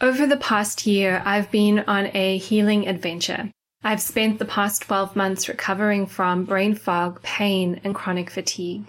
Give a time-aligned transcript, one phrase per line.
[0.00, 3.50] Over the past year, I've been on a healing adventure.
[3.84, 8.88] I've spent the past 12 months recovering from brain fog, pain, and chronic fatigue.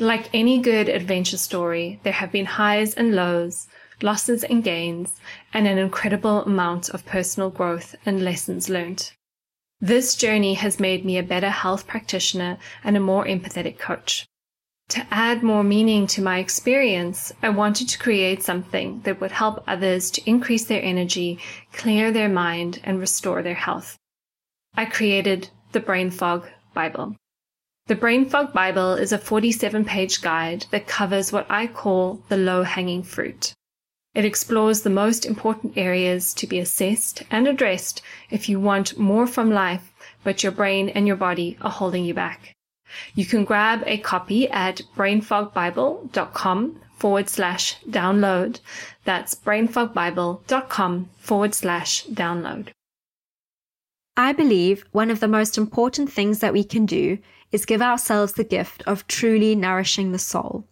[0.00, 3.68] Like any good adventure story, there have been highs and lows,
[4.02, 5.20] losses and gains,
[5.54, 9.12] and an incredible amount of personal growth and lessons learned.
[9.80, 14.26] This journey has made me a better health practitioner and a more empathetic coach.
[14.90, 19.62] To add more meaning to my experience, I wanted to create something that would help
[19.68, 21.38] others to increase their energy,
[21.72, 23.96] clear their mind, and restore their health.
[24.74, 27.14] I created the Brain Fog Bible.
[27.86, 32.36] The Brain Fog Bible is a 47 page guide that covers what I call the
[32.36, 33.54] low hanging fruit.
[34.12, 39.28] It explores the most important areas to be assessed and addressed if you want more
[39.28, 39.92] from life,
[40.24, 42.56] but your brain and your body are holding you back.
[43.14, 48.60] You can grab a copy at brainfogbible.com forward slash download.
[49.04, 52.68] That's brainfogbible.com forward slash download.
[54.16, 57.18] I believe one of the most important things that we can do
[57.52, 60.66] is give ourselves the gift of truly nourishing the soul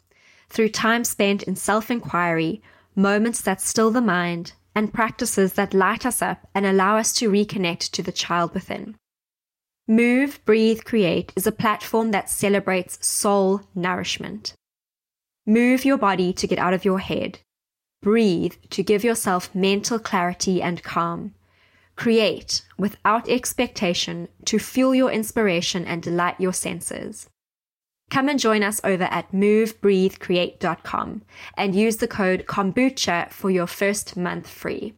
[0.51, 2.63] through time spent in self inquiry,
[2.95, 7.31] moments that still the mind, and practices that light us up and allow us to
[7.31, 8.97] reconnect to the child within.
[9.91, 14.53] Move, Breathe, Create is a platform that celebrates soul nourishment.
[15.47, 17.39] Move your body to get out of your head.
[18.03, 21.33] Breathe to give yourself mental clarity and calm.
[21.97, 27.31] Create without expectation to fuel your inspiration and delight your senses.
[28.11, 31.23] Come and join us over at movebreathecreate.com
[31.57, 34.93] and use the code kombucha for your first month free.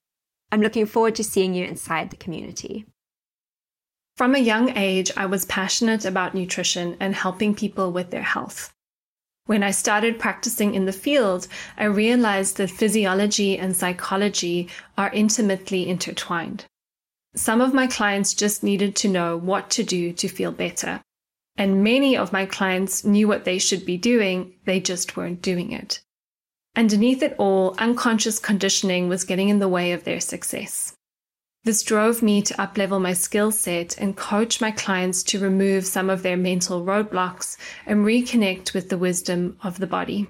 [0.51, 2.87] I'm looking forward to seeing you inside the community.
[4.21, 8.71] From a young age, I was passionate about nutrition and helping people with their health.
[9.47, 15.89] When I started practicing in the field, I realized that physiology and psychology are intimately
[15.89, 16.67] intertwined.
[17.35, 21.01] Some of my clients just needed to know what to do to feel better.
[21.57, 25.73] And many of my clients knew what they should be doing, they just weren't doing
[25.73, 26.03] it.
[26.77, 30.93] Underneath it all, unconscious conditioning was getting in the way of their success.
[31.63, 36.09] This drove me to uplevel my skill set and coach my clients to remove some
[36.09, 40.29] of their mental roadblocks and reconnect with the wisdom of the body.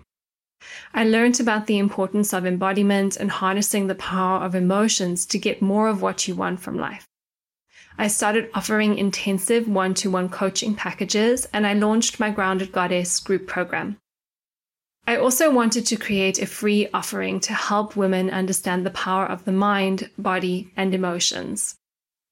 [0.92, 5.62] I learned about the importance of embodiment and harnessing the power of emotions to get
[5.62, 7.06] more of what you want from life.
[7.96, 13.20] I started offering intensive one to one coaching packages and I launched my Grounded Goddess
[13.20, 13.98] group program.
[15.06, 19.44] I also wanted to create a free offering to help women understand the power of
[19.44, 21.76] the mind, body, and emotions.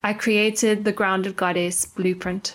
[0.02, 2.54] I created the Grounded Goddess Blueprint.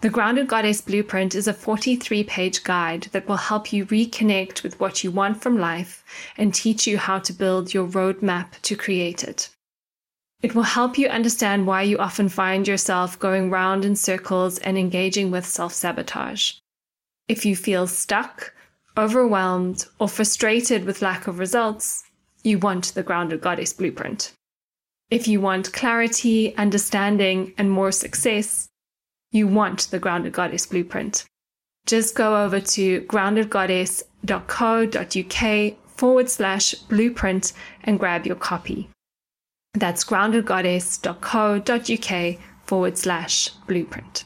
[0.00, 4.78] The Grounded Goddess Blueprint is a 43 page guide that will help you reconnect with
[4.78, 6.04] what you want from life
[6.36, 9.48] and teach you how to build your roadmap to create it.
[10.42, 14.76] It will help you understand why you often find yourself going round in circles and
[14.76, 16.56] engaging with self sabotage.
[17.26, 18.52] If you feel stuck,
[18.96, 22.04] overwhelmed, or frustrated with lack of results,
[22.42, 24.32] you want the Grounded Goddess Blueprint.
[25.10, 28.68] If you want clarity, understanding, and more success,
[29.30, 31.26] you want the Grounded Goddess Blueprint.
[31.86, 37.54] Just go over to groundedgoddess.co.uk forward slash blueprint
[37.84, 38.90] and grab your copy.
[39.74, 44.25] That's groundedgoddess.co.uk forward slash blueprint.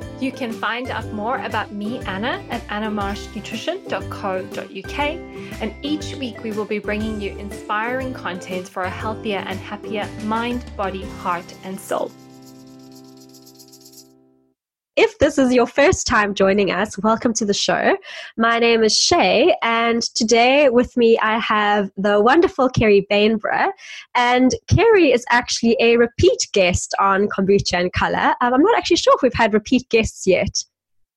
[0.21, 4.99] You can find out more about me, Anna, at annamarshnutrition.co.uk.
[5.61, 10.07] And each week we will be bringing you inspiring content for a healthier and happier
[10.23, 12.11] mind, body, heart, and soul.
[15.21, 17.95] This is your first time joining us, welcome to the show.
[18.37, 23.71] My name is Shay, and today with me I have the wonderful Kerry Bainborough.
[24.15, 28.33] And Kerry is actually a repeat guest on Kombucha and Color.
[28.41, 30.65] Um, I'm not actually sure if we've had repeat guests yet.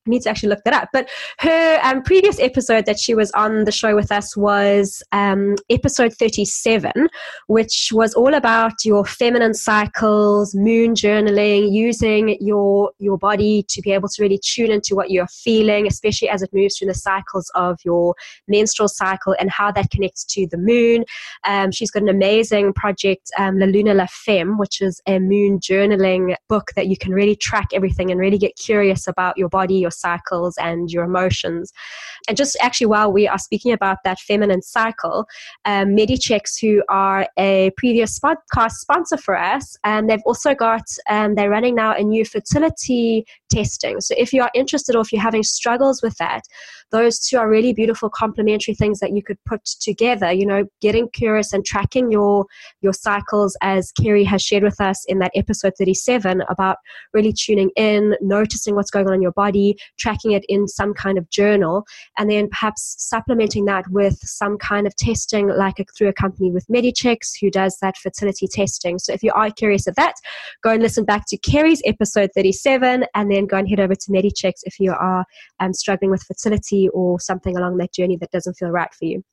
[0.05, 0.89] I need to actually look that up.
[0.93, 1.09] But
[1.39, 6.13] her um, previous episode that she was on the show with us was um, episode
[6.13, 6.91] 37,
[7.47, 13.91] which was all about your feminine cycles, moon journaling, using your your body to be
[13.91, 17.51] able to really tune into what you're feeling, especially as it moves through the cycles
[17.55, 18.15] of your
[18.47, 21.03] menstrual cycle and how that connects to the moon.
[21.45, 25.59] Um, she's got an amazing project, um, La Luna La Femme, which is a moon
[25.59, 29.75] journaling book that you can really track everything and really get curious about your body,
[29.75, 31.71] your cycles and your emotions.
[32.27, 35.25] And just actually, while we are speaking about that feminine cycle,
[35.65, 35.95] um,
[36.61, 41.75] who are a previous podcast sponsor for us, and they've also got, um, they're running
[41.75, 44.01] now a new fertility testing.
[44.01, 46.43] So if you are interested or if you're having struggles with that,
[46.91, 50.31] those two are really beautiful complementary things that you could put together.
[50.31, 52.45] You know, getting curious and tracking your
[52.81, 56.77] your cycles, as Kerry has shared with us in that episode 37 about
[57.13, 61.17] really tuning in, noticing what's going on in your body, tracking it in some kind
[61.17, 61.85] of journal,
[62.17, 66.51] and then perhaps supplementing that with some kind of testing, like a, through a company
[66.51, 68.99] with Medichecks who does that fertility testing.
[68.99, 70.13] So if you are curious of that,
[70.63, 74.11] go and listen back to Kerry's episode 37, and then go and head over to
[74.11, 75.25] Medichecks if you are
[75.59, 79.23] um, struggling with fertility or something along that journey that doesn't feel right for you.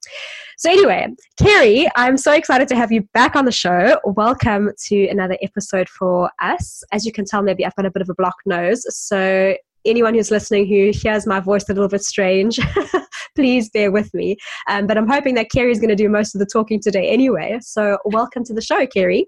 [0.58, 1.08] So anyway,
[1.38, 3.98] Kerry, I'm so excited to have you back on the show.
[4.04, 6.82] Welcome to another episode for us.
[6.92, 10.14] As you can tell, maybe I've got a bit of a blocked nose, so anyone
[10.14, 12.58] who's listening who hears my voice a little bit strange,
[13.34, 14.36] please bear with me.
[14.68, 17.08] Um, but I'm hoping that Kerry is going to do most of the talking today
[17.08, 17.58] anyway.
[17.60, 19.26] So, welcome to the show, Kerry.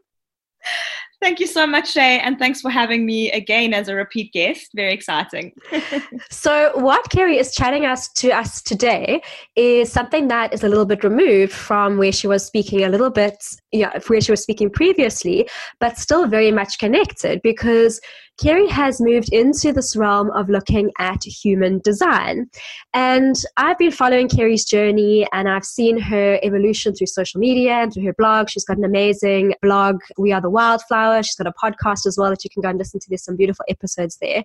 [1.25, 4.69] Thank you so much, Shay, and thanks for having me again as a repeat guest.
[4.75, 5.53] Very exciting.
[6.31, 9.23] so, what Kerry is chatting us to us today
[9.57, 13.09] is something that is a little bit removed from where she was speaking a little
[13.09, 13.43] bit,
[13.73, 15.49] yeah, where she was speaking previously,
[15.81, 18.03] but still very much connected because
[18.43, 22.51] Kerry has moved into this realm of looking at human design.
[22.93, 27.93] And I've been following Kerry's journey and I've seen her evolution through social media and
[27.93, 28.51] through her blog.
[28.51, 31.23] She's got an amazing blog, We Are the Wildflower.
[31.23, 33.07] She's got a podcast as well that you can go and listen to.
[33.09, 34.45] There's some beautiful episodes there.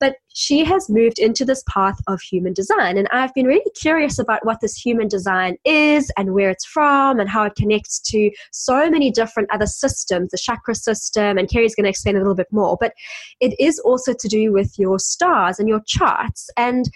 [0.00, 2.96] But she has moved into this path of human design.
[2.96, 7.18] And I've been really curious about what this human design is and where it's from
[7.18, 11.38] and how it connects to so many different other systems, the chakra system.
[11.38, 12.76] And Kerry's going to explain a little bit more.
[12.80, 12.92] But
[13.40, 16.48] it is also to do with your stars and your charts.
[16.56, 16.88] And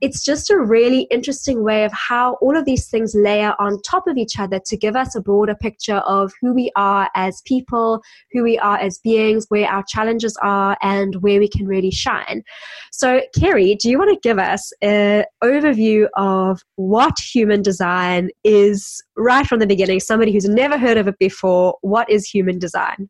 [0.00, 4.06] it's just a really interesting way of how all of these things layer on top
[4.06, 8.02] of each other to give us a broader picture of who we are as people,
[8.32, 12.42] who we are as beings, where our challenges are, and where we can really shine.
[12.92, 19.02] So, Kerry, do you want to give us an overview of what human design is
[19.16, 20.00] right from the beginning?
[20.00, 23.08] Somebody who's never heard of it before, what is human design?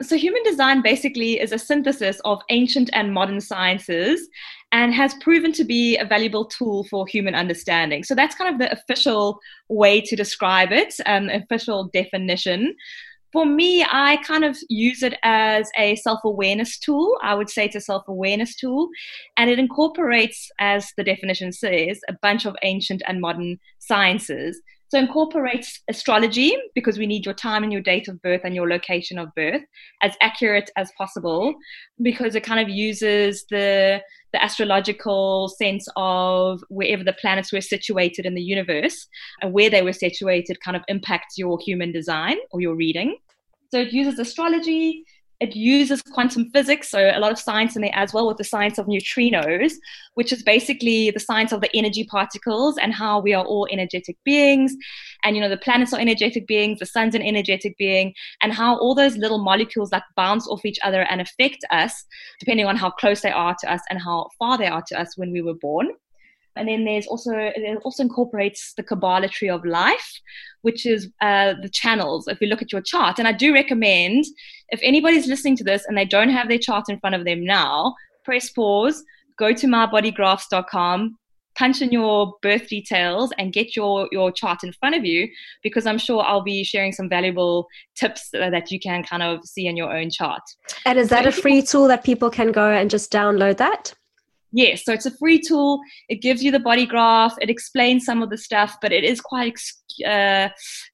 [0.00, 4.26] So, human design basically is a synthesis of ancient and modern sciences
[4.72, 8.04] and has proven to be a valuable tool for human understanding.
[8.04, 12.74] So, that's kind of the official way to describe it, um, official definition.
[13.32, 17.16] For me, I kind of use it as a self awareness tool.
[17.22, 18.88] I would say it's a self awareness tool,
[19.36, 24.98] and it incorporates, as the definition says, a bunch of ancient and modern sciences so
[24.98, 29.18] incorporates astrology because we need your time and your date of birth and your location
[29.18, 29.62] of birth
[30.02, 31.54] as accurate as possible
[32.02, 34.00] because it kind of uses the
[34.32, 39.08] the astrological sense of wherever the planets were situated in the universe
[39.42, 43.16] and where they were situated kind of impacts your human design or your reading.
[43.72, 45.04] So it uses astrology,
[45.40, 48.44] it uses quantum physics, so a lot of science in there as well with the
[48.44, 49.72] science of neutrinos,
[50.14, 54.18] which is basically the science of the energy particles and how we are all energetic
[54.22, 54.76] beings.
[55.24, 58.76] And you know, the planets are energetic beings, the sun's an energetic being, and how
[58.78, 62.04] all those little molecules like bounce off each other and affect us
[62.38, 65.16] depending on how close they are to us and how far they are to us
[65.16, 65.88] when we were born.
[66.56, 70.20] And then there's also it also incorporates the Kabbalah tree of life,
[70.62, 72.28] which is uh, the channels.
[72.28, 74.24] If you look at your chart, and I do recommend
[74.68, 77.44] if anybody's listening to this and they don't have their chart in front of them
[77.44, 79.02] now, press pause,
[79.38, 81.16] go to mybodygraphs.com,
[81.56, 85.28] punch in your birth details and get your your chart in front of you
[85.62, 89.66] because i'm sure i'll be sharing some valuable tips that you can kind of see
[89.66, 90.42] in your own chart
[90.86, 93.92] and is that so a free tool that people can go and just download that
[94.52, 95.80] Yes, so it's a free tool.
[96.08, 97.34] It gives you the body graph.
[97.40, 99.60] It explains some of the stuff, but it is quite
[100.06, 100.48] uh,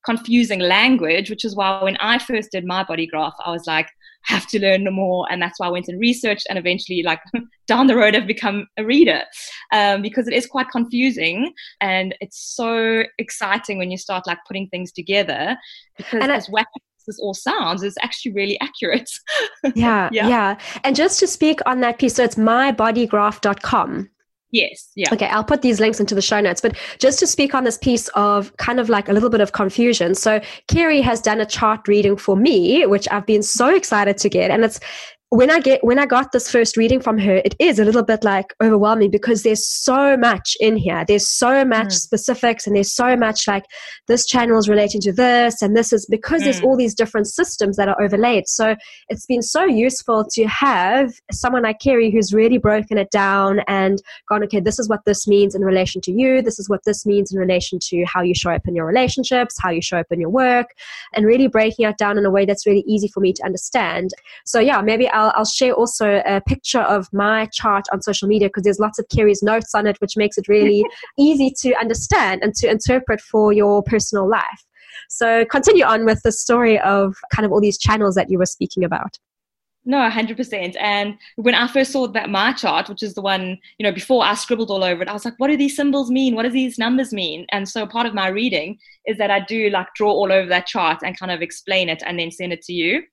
[0.04, 3.88] confusing language, which is why when I first did my body graph, I was like,
[4.28, 5.26] I have to learn more.
[5.30, 7.20] And that's why I went and researched and eventually, like,
[7.66, 9.22] down the road, I've become a reader
[9.72, 14.68] um, because it is quite confusing and it's so exciting when you start like putting
[14.68, 15.56] things together
[15.96, 16.64] because and as wacky
[17.06, 19.10] this all sounds is actually really accurate.
[19.74, 20.58] yeah, yeah, yeah.
[20.84, 24.10] And just to speak on that piece, so it's mybodygraph.com.
[24.52, 24.90] Yes.
[24.94, 25.12] Yeah.
[25.12, 26.60] Okay, I'll put these links into the show notes.
[26.60, 29.52] But just to speak on this piece of kind of like a little bit of
[29.52, 30.14] confusion.
[30.14, 34.28] So Kerry has done a chart reading for me, which I've been so excited to
[34.28, 34.50] get.
[34.50, 34.80] And it's
[35.36, 38.02] when I get when I got this first reading from her, it is a little
[38.02, 41.04] bit like overwhelming because there's so much in here.
[41.06, 41.92] There's so much mm.
[41.92, 43.66] specifics and there's so much like
[44.08, 46.44] this channel is relating to this and this is because mm.
[46.44, 48.48] there's all these different systems that are overlaid.
[48.48, 48.76] So
[49.10, 54.02] it's been so useful to have someone like Kerry who's really broken it down and
[54.30, 56.40] gone, okay, this is what this means in relation to you.
[56.40, 59.56] This is what this means in relation to how you show up in your relationships,
[59.60, 60.68] how you show up in your work,
[61.12, 64.12] and really breaking it down in a way that's really easy for me to understand.
[64.46, 68.48] So yeah, maybe I'll, I'll share also a picture of my chart on social media
[68.48, 70.84] because there's lots of Kerry's notes on it, which makes it really
[71.18, 74.64] easy to understand and to interpret for your personal life.
[75.08, 78.46] So continue on with the story of kind of all these channels that you were
[78.46, 79.18] speaking about.
[79.88, 80.76] No, 100%.
[80.80, 84.24] And when I first saw that my chart, which is the one, you know, before
[84.24, 86.34] I scribbled all over it, I was like, what do these symbols mean?
[86.34, 87.46] What do these numbers mean?
[87.50, 90.66] And so part of my reading is that I do like draw all over that
[90.66, 93.04] chart and kind of explain it and then send it to you.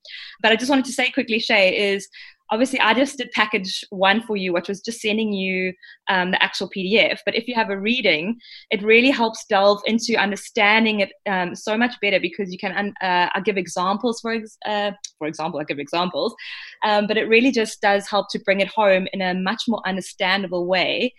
[0.41, 2.09] But I just wanted to say quickly, Shay, is
[2.51, 5.73] obviously I just did package one for you, which was just sending you
[6.09, 7.19] um, the actual PDF.
[7.25, 8.37] But if you have a reading,
[8.69, 12.93] it really helps delve into understanding it um, so much better because you can.
[13.01, 16.35] Uh, I give examples for ex- uh, for example, I give examples,
[16.83, 19.81] um, but it really just does help to bring it home in a much more
[19.85, 21.13] understandable way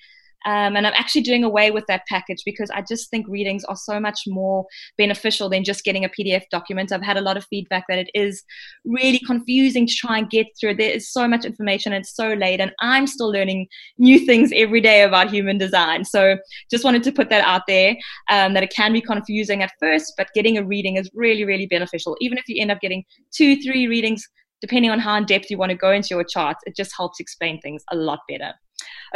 [0.46, 3.76] um, and I'm actually doing away with that package because I just think readings are
[3.76, 4.66] so much more
[4.98, 6.92] beneficial than just getting a PDF document.
[6.92, 8.42] I've had a lot of feedback that it is
[8.84, 10.74] really confusing to try and get through.
[10.74, 14.50] There is so much information, and it's so late, and I'm still learning new things
[14.54, 16.04] every day about human design.
[16.04, 16.36] So
[16.70, 17.96] just wanted to put that out there
[18.30, 21.66] um, that it can be confusing at first, but getting a reading is really, really
[21.66, 22.16] beneficial.
[22.20, 24.26] Even if you end up getting two, three readings,
[24.60, 27.20] depending on how in depth you want to go into your chart, it just helps
[27.20, 28.52] explain things a lot better.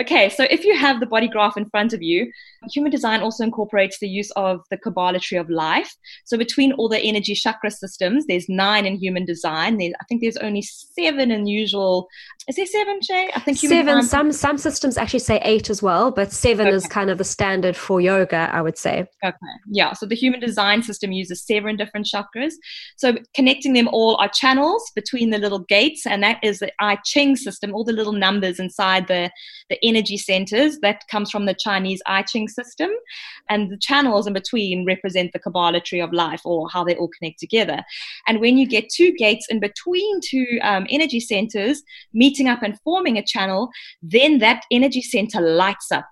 [0.01, 2.31] Okay, so if you have the body graph in front of you,
[2.71, 5.93] human design also incorporates the use of the Kabbalah tree of life.
[6.25, 9.79] So between all the energy chakra systems, there's nine in human design.
[9.79, 12.09] There, I think there's only seven in usual.
[12.49, 13.31] Is there seven, Shay?
[13.35, 13.97] I think seven.
[13.97, 14.03] Design...
[14.03, 16.77] Some some systems actually say eight as well, but seven okay.
[16.77, 19.05] is kind of the standard for yoga, I would say.
[19.25, 19.37] Okay,
[19.71, 19.93] yeah.
[19.93, 22.53] So the human design system uses seven different chakras.
[22.97, 26.99] So connecting them all are channels between the little gates, and that is the I
[27.05, 27.75] Ching system.
[27.75, 29.31] All the little numbers inside the
[29.69, 32.91] the energy centers that comes from the Chinese I Ching system,
[33.49, 37.11] and the channels in between represent the Kabbalah tree of life or how they all
[37.19, 37.83] connect together.
[38.27, 42.79] And when you get two gates in between two um, energy centers meeting up and
[42.81, 43.71] forming a channel,
[44.03, 46.07] then that energy center lights up.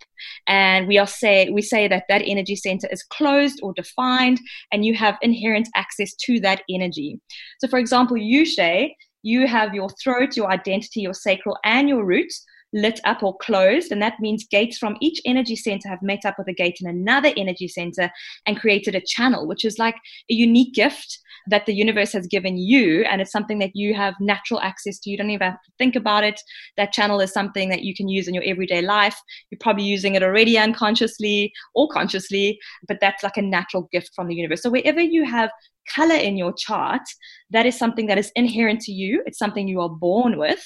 [0.47, 4.41] And we are say we say that that energy center is closed or defined
[4.73, 7.21] and you have inherent access to that energy.
[7.61, 12.05] So for example you shay you have your throat your identity your sacral and your
[12.05, 12.45] roots
[12.76, 13.90] lit up or closed.
[13.90, 16.88] And that means gates from each energy center have met up with a gate in
[16.88, 18.11] another energy center
[18.47, 19.97] and created a channel, which is like
[20.30, 21.18] a unique gift
[21.49, 23.02] that the universe has given you.
[23.04, 25.11] And it's something that you have natural access to.
[25.11, 26.40] You don't even have to think about it.
[26.76, 29.18] That channel is something that you can use in your everyday life.
[29.50, 34.28] You're probably using it already unconsciously or consciously, but that's like a natural gift from
[34.28, 34.62] the universe.
[34.62, 35.50] So wherever you have
[35.95, 37.02] color in your chart,
[37.50, 39.23] that is something that is inherent to you.
[39.26, 40.64] It's something you are born with.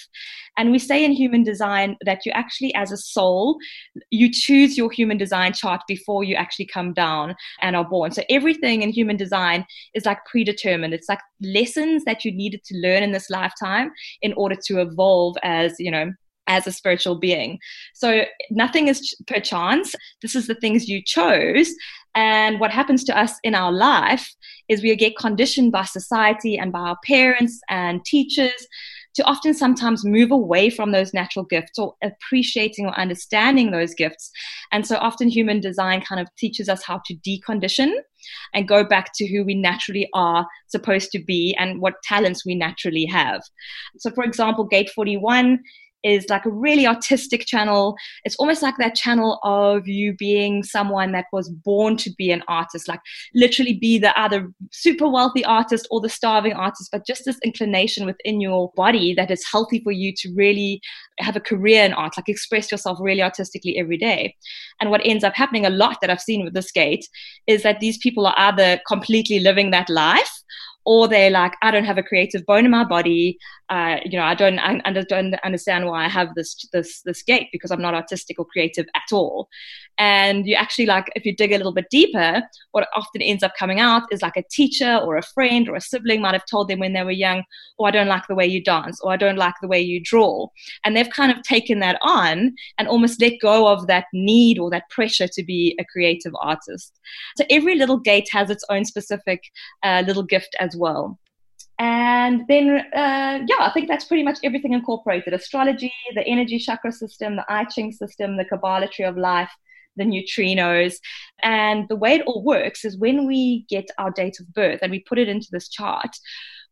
[0.57, 3.59] And we say in human design that you actually, as a soul,
[4.11, 8.12] you choose your human design chart before you actually come down and are born.
[8.12, 10.95] So everything in human design is like predetermined.
[10.95, 13.91] It's like lessons that you needed to learn in this lifetime
[14.23, 16.12] in order to evolve as, you know,
[16.50, 17.59] as a spiritual being.
[17.95, 19.95] So nothing is per chance.
[20.21, 21.73] This is the things you chose.
[22.16, 24.35] And what happens to us in our life
[24.69, 28.66] is we get conditioned by society and by our parents and teachers
[29.14, 34.30] to often sometimes move away from those natural gifts or appreciating or understanding those gifts.
[34.73, 37.92] And so often human design kind of teaches us how to decondition
[38.54, 42.54] and go back to who we naturally are supposed to be and what talents we
[42.54, 43.42] naturally have.
[43.99, 45.59] So, for example, Gate 41
[46.02, 47.97] is like a really artistic channel.
[48.25, 52.42] It's almost like that channel of you being someone that was born to be an
[52.49, 53.00] artist, like
[53.35, 58.07] literally be the either super wealthy artist or the starving artist, but just this inclination
[58.07, 60.80] within your body that is healthy for you to really
[61.19, 64.35] have a career in art, like express yourself really artistically every day.
[64.80, 67.09] And what ends up happening a lot that I've seen with this gate
[67.47, 70.30] is that these people are either completely living that life
[70.85, 73.39] or they're like, I don't have a creative bone in my body.
[73.69, 77.23] Uh, you know, I don't, I, I don't understand why I have this this this
[77.23, 79.49] gate because I'm not artistic or creative at all.
[79.99, 83.53] And you actually like, if you dig a little bit deeper, what often ends up
[83.59, 86.69] coming out is like a teacher or a friend or a sibling might have told
[86.69, 87.45] them when they were young,
[87.79, 90.01] "Oh, I don't like the way you dance," or "I don't like the way you
[90.03, 90.49] draw,"
[90.85, 94.71] and they've kind of taken that on and almost let go of that need or
[94.71, 96.99] that pressure to be a creative artist.
[97.37, 99.43] So every little gate has its own specific
[99.83, 101.19] uh, little gift as well.
[101.79, 106.93] And then, uh, yeah, I think that's pretty much everything incorporated astrology, the energy chakra
[106.93, 109.50] system, the I Ching system, the Kabbalah tree of life,
[109.97, 110.97] the neutrinos.
[111.43, 114.91] And the way it all works is when we get our date of birth and
[114.91, 116.15] we put it into this chart,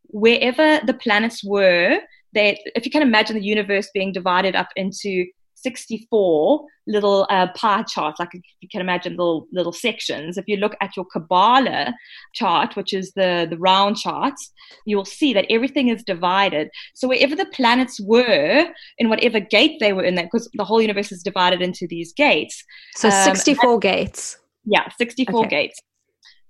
[0.04, 2.00] wherever the planets were,
[2.34, 5.26] that if you can imagine the universe being divided up into
[5.62, 10.38] 64 little uh, pie charts, like you can imagine little little sections.
[10.38, 11.94] If you look at your Kabbalah
[12.34, 14.52] chart, which is the the round charts,
[14.84, 16.68] you'll see that everything is divided.
[16.94, 18.66] So wherever the planets were
[18.98, 22.12] in whatever gate they were in, that because the whole universe is divided into these
[22.12, 22.64] gates.
[22.94, 24.38] So um, 64 gates.
[24.64, 25.48] Yeah, 64 okay.
[25.48, 25.80] gates.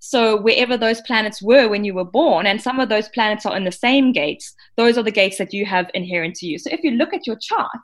[0.09, 3.55] So wherever those planets were when you were born, and some of those planets are
[3.55, 6.57] in the same gates, those are the gates that you have inherent to you.
[6.57, 7.83] So if you look at your chart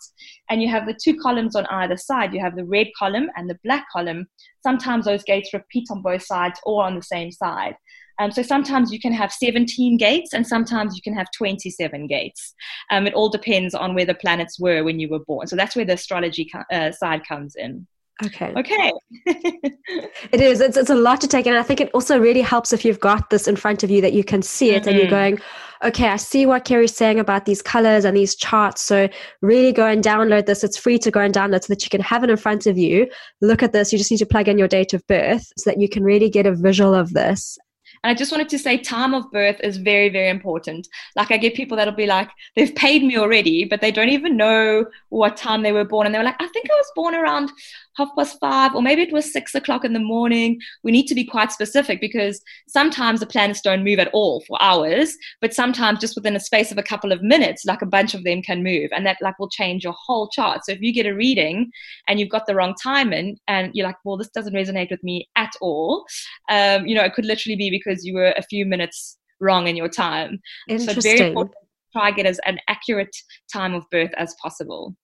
[0.50, 3.48] and you have the two columns on either side, you have the red column and
[3.48, 4.26] the black column.
[4.64, 7.76] Sometimes those gates repeat on both sides or on the same side.
[8.18, 12.56] Um, so sometimes you can have 17 gates and sometimes you can have 27 gates.
[12.90, 15.46] Um, it all depends on where the planets were when you were born.
[15.46, 17.86] So that's where the astrology co- uh, side comes in.
[18.24, 18.54] Okay.
[18.56, 18.94] Okay.
[19.26, 20.62] it is.
[20.62, 21.46] It's, it's a lot to take.
[21.48, 24.00] And I think it also really helps if you've got this in front of you
[24.02, 24.90] that you can see it mm-hmm.
[24.90, 25.36] and you're mm-hmm.
[25.36, 25.42] going,
[25.84, 28.82] okay, I see what Kerry's saying about these colors and these charts.
[28.82, 29.10] So
[29.42, 30.64] really go and download this.
[30.64, 32.78] It's free to go and download so that you can have it in front of
[32.78, 33.08] you.
[33.42, 33.92] Look at this.
[33.92, 36.30] You just need to plug in your date of birth so that you can really
[36.30, 37.58] get a visual of this
[38.06, 40.88] and I just wanted to say time of birth is very, very important.
[41.16, 44.38] Like I get people that'll be like, they've paid me already, but they don't even
[44.38, 46.06] know what time they were born.
[46.06, 47.52] And they were like, I think I was born around
[47.96, 50.60] half past five, or maybe it was six o'clock in the morning.
[50.84, 54.62] We need to be quite specific because sometimes the planets don't move at all for
[54.62, 58.14] hours, but sometimes just within a space of a couple of minutes, like a bunch
[58.14, 60.66] of them can move, and that like will change your whole chart.
[60.66, 61.72] So if you get a reading
[62.08, 65.04] and you've got the wrong time in, and you're like, well, this doesn't resonate with
[65.04, 66.06] me at all,
[66.50, 69.76] um, you know, it could literally be because you were a few minutes wrong in
[69.76, 70.40] your time.
[70.68, 71.02] Interesting.
[71.02, 73.16] So very important try get as an accurate
[73.52, 74.96] time of birth as possible.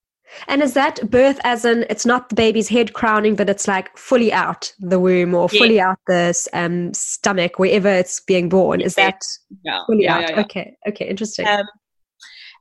[0.47, 3.95] And is that birth as in it's not the baby's head crowning, but it's like
[3.97, 8.81] fully out the womb or fully out the um, stomach, wherever it's being born?
[8.81, 9.23] Is that
[9.63, 9.79] yeah.
[9.85, 10.29] fully yeah, out?
[10.29, 11.47] Yeah, okay, okay, interesting.
[11.47, 11.65] Um,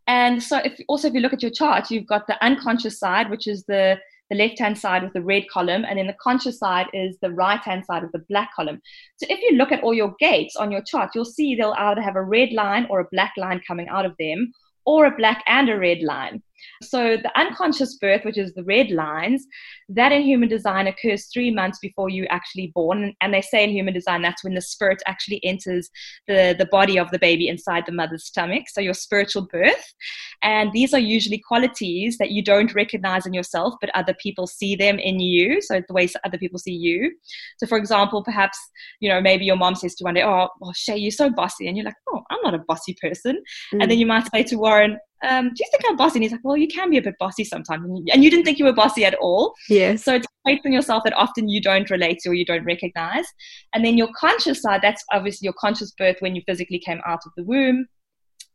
[0.06, 3.30] and so, if also if you look at your chart, you've got the unconscious side,
[3.30, 3.98] which is the
[4.30, 7.30] the left hand side with the red column, and then the conscious side is the
[7.30, 8.80] right hand side with the black column.
[9.16, 12.00] So if you look at all your gates on your chart, you'll see they'll either
[12.00, 14.52] have a red line or a black line coming out of them,
[14.86, 16.42] or a black and a red line.
[16.82, 19.46] So the unconscious birth, which is the red lines,
[19.88, 23.14] that in human design occurs three months before you actually born.
[23.20, 25.90] And they say in human design that's when the spirit actually enters
[26.26, 28.64] the, the body of the baby inside the mother's stomach.
[28.68, 29.94] So your spiritual birth.
[30.42, 34.74] And these are usually qualities that you don't recognize in yourself, but other people see
[34.76, 35.60] them in you.
[35.60, 37.12] So the way other people see you.
[37.58, 38.58] So for example, perhaps,
[39.00, 41.68] you know, maybe your mom says to one day, Oh, well, Shay, you're so bossy.
[41.68, 43.42] And you're like, Oh, I'm not a bossy person.
[43.74, 43.82] Mm.
[43.82, 46.16] And then you might say to Warren, um, do you think I'm bossy?
[46.16, 47.84] And he's like, well, you can be a bit bossy sometimes.
[48.12, 49.54] And you didn't think you were bossy at all.
[49.68, 49.96] Yeah.
[49.96, 53.26] So it's traits in yourself that often you don't relate to or you don't recognize.
[53.74, 57.20] And then your conscious side, that's obviously your conscious birth when you physically came out
[57.26, 57.86] of the womb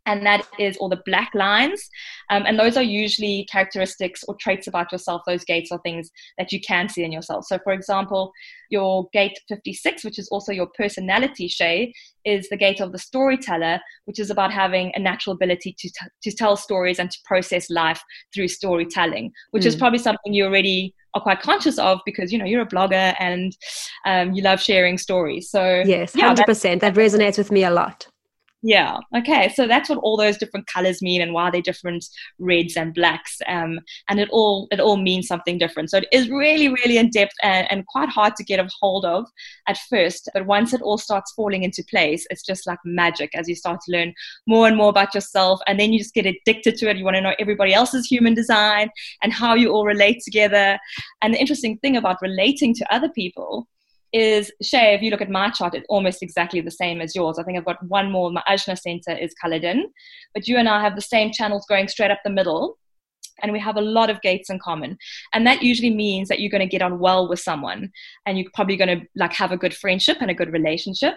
[0.05, 1.89] and that is all the black lines.
[2.29, 5.21] Um, and those are usually characteristics or traits about yourself.
[5.25, 7.45] Those gates are things that you can see in yourself.
[7.45, 8.31] So, for example,
[8.69, 13.79] your gate 56, which is also your personality Shay, is the gate of the storyteller,
[14.05, 17.69] which is about having a natural ability to, t- to tell stories and to process
[17.69, 18.01] life
[18.33, 19.67] through storytelling, which mm.
[19.67, 19.79] is hmm.
[19.79, 23.55] probably something you already are quite conscious of because you know you're a blogger and
[24.05, 25.49] um, you love sharing stories.
[25.49, 26.81] So yes, hundred yeah, percent.
[26.81, 28.07] That resonates with me a lot.
[28.67, 28.97] Yeah.
[29.15, 29.49] Okay.
[29.49, 32.03] So that's what all those different colors mean and why they're different
[32.39, 33.37] reds and blacks.
[33.45, 35.91] Um, and it all it all means something different.
[35.91, 39.05] So it is really, really in depth and, and quite hard to get a hold
[39.05, 39.27] of
[39.67, 40.29] at first.
[40.33, 43.81] But once it all starts falling into place, it's just like magic as you start
[43.85, 44.15] to learn
[44.47, 45.59] more and more about yourself.
[45.67, 46.97] And then you just get addicted to it.
[46.97, 48.89] You want to know everybody else's human design
[49.21, 50.79] and how you all relate together.
[51.21, 53.67] And the interesting thing about relating to other people
[54.15, 57.37] is Shay, if you look at my chart, it's almost exactly the same as yours.
[57.37, 58.31] I think I've got one more.
[58.31, 59.91] My Ajna center is in,
[60.33, 62.77] but you and I have the same channels going straight up the middle.
[63.41, 64.97] And we have a lot of gates in common.
[65.33, 67.91] And that usually means that you're going to get on well with someone
[68.25, 71.15] and you're probably going to like have a good friendship and a good relationship.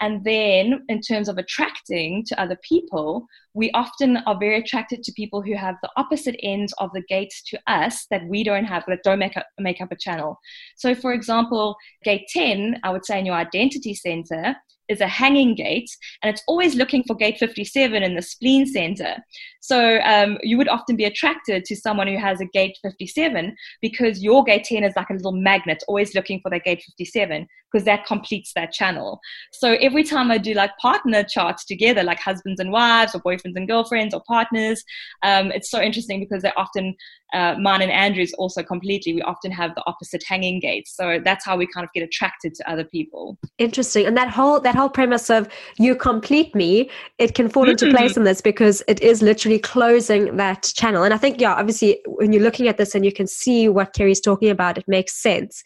[0.00, 5.12] And then in terms of attracting to other people, we often are very attracted to
[5.12, 8.84] people who have the opposite ends of the gates to us that we don't have,
[8.86, 10.38] that don't make up, make up a channel.
[10.76, 14.56] So, for example, gate 10, I would say in your identity center,
[14.88, 15.90] is a hanging gate
[16.22, 19.16] and it's always looking for gate 57 in the spleen center.
[19.60, 24.22] So um, you would often be attracted to someone who has a gate 57 because
[24.22, 27.84] your gate 10 is like a little magnet, always looking for that gate 57 because
[27.84, 29.20] that completes that channel.
[29.52, 33.56] So every time I do like partner charts together, like husbands and wives or boyfriends
[33.56, 34.82] and girlfriends or partners,
[35.22, 36.94] um, it's so interesting because they're often
[37.34, 39.12] uh, mine and Andrew's also completely.
[39.12, 42.54] We often have the opposite hanging gates, so that's how we kind of get attracted
[42.54, 43.36] to other people.
[43.58, 47.90] Interesting, and that whole that whole premise of you complete me, it can fall into
[47.90, 48.20] place mm-hmm.
[48.20, 51.02] in this because it is literally closing that channel.
[51.02, 53.92] And I think, yeah, obviously, when you're looking at this and you can see what
[53.92, 55.62] Kerry's talking about, it makes sense.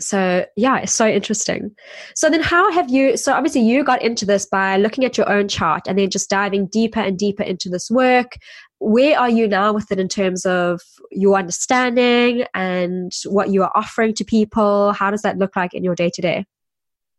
[0.00, 1.70] So yeah, it's so interesting.
[2.16, 3.16] So then, how have you?
[3.16, 6.28] So obviously, you got into this by looking at your own chart and then just
[6.28, 8.36] diving deeper and deeper into this work
[8.84, 10.80] where are you now with it in terms of
[11.10, 14.92] your understanding and what you are offering to people?
[14.92, 16.44] How does that look like in your day to day?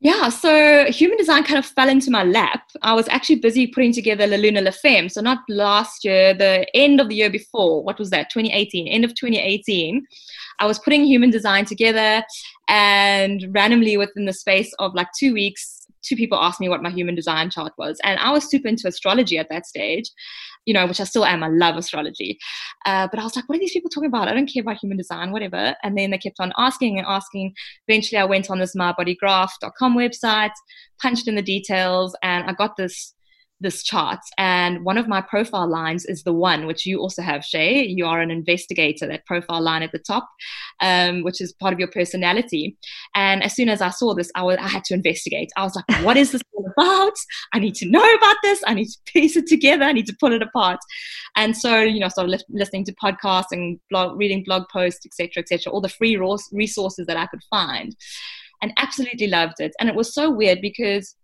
[0.02, 2.70] Yeah, so human design kind of fell into my lap.
[2.82, 5.10] I was actually busy putting together La Luna La Femme.
[5.10, 7.82] So, not last year, the end of the year before.
[7.82, 8.30] What was that?
[8.30, 10.06] 2018, end of 2018.
[10.60, 12.24] I was putting human design together,
[12.68, 15.75] and randomly within the space of like two weeks,
[16.06, 18.00] two people asked me what my human design chart was.
[18.04, 20.12] And I was super into astrology at that stage
[20.66, 21.44] you know, which I still am.
[21.44, 22.40] I love astrology.
[22.86, 24.28] Uh, but I was like, what are these people talking about?
[24.28, 25.76] I don't care about human design, whatever.
[25.84, 27.54] And then they kept on asking and asking.
[27.88, 30.54] Eventually, I went on this mybodygraph.com website,
[31.02, 33.14] punched in the details, and I got this
[33.62, 34.20] this chart.
[34.38, 37.86] And one of my profile lines is the one, which you also have, Shay.
[37.86, 40.28] You are an investigator, that profile line at the top,
[40.82, 42.78] um, which is part of your personality.
[43.16, 45.52] And as soon as I saw this, I, was, I had to investigate.
[45.56, 47.14] I was like, what is this all about?
[47.54, 48.62] I need to know about this.
[48.68, 49.86] I need to piece it together.
[49.86, 50.80] I need to pull it apart.
[51.36, 55.06] And so, you know, I started li- listening to podcasts and blog, reading blog posts,
[55.06, 56.18] etc., etc., all the free
[56.52, 57.96] resources that I could find.
[58.62, 59.74] And absolutely loved it.
[59.80, 61.16] And it was so weird because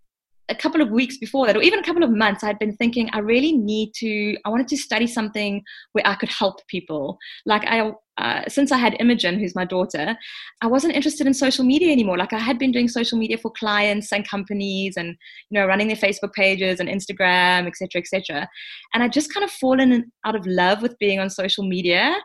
[0.51, 3.09] a couple of weeks before that, or even a couple of months, I'd been thinking
[3.13, 7.17] I really need to, I wanted to study something where I could help people.
[7.45, 10.17] Like I, uh, since I had Imogen, who's my daughter,
[10.61, 12.17] I wasn't interested in social media anymore.
[12.17, 15.15] Like I had been doing social media for clients and companies, and
[15.49, 18.49] you know, running their Facebook pages and Instagram, etc., etc.
[18.93, 22.17] And I just kind of fallen out of love with being on social media.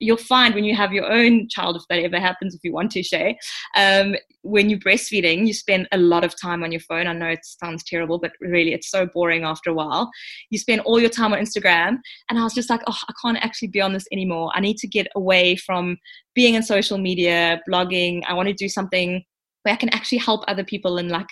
[0.00, 2.90] You'll find when you have your own child, if that ever happens, if you want
[2.92, 3.34] to share,
[3.76, 7.06] um, when you're breastfeeding, you spend a lot of time on your phone.
[7.06, 10.10] I know it sounds terrible, but really, it's so boring after a while.
[10.50, 11.98] You spend all your time on Instagram,
[12.30, 14.50] and I was just like, oh, I can't actually be on this anymore.
[14.54, 15.96] I need to get away away from
[16.34, 18.22] being in social media, blogging.
[18.26, 19.22] I want to do something
[19.62, 21.26] where I can actually help other people and like,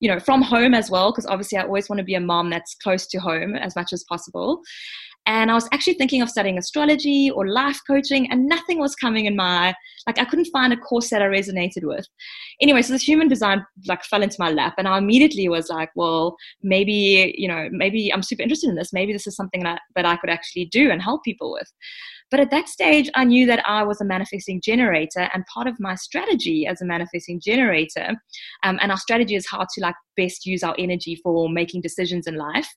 [0.00, 2.50] you know, from home as well, because obviously I always want to be a mom
[2.50, 4.60] that's close to home as much as possible.
[5.26, 9.26] And I was actually thinking of studying astrology or life coaching, and nothing was coming
[9.26, 9.74] in my
[10.06, 12.06] like I couldn't find a course that I resonated with.
[12.62, 15.90] Anyway, so this human design like fell into my lap, and I immediately was like,
[15.94, 18.94] well, maybe you know, maybe I'm super interested in this.
[18.94, 21.70] Maybe this is something that that I could actually do and help people with.
[22.30, 25.80] But at that stage, I knew that I was a manifesting generator, and part of
[25.80, 28.14] my strategy as a manifesting generator,
[28.62, 32.26] um, and our strategy is how to like best use our energy for making decisions
[32.26, 32.68] in life.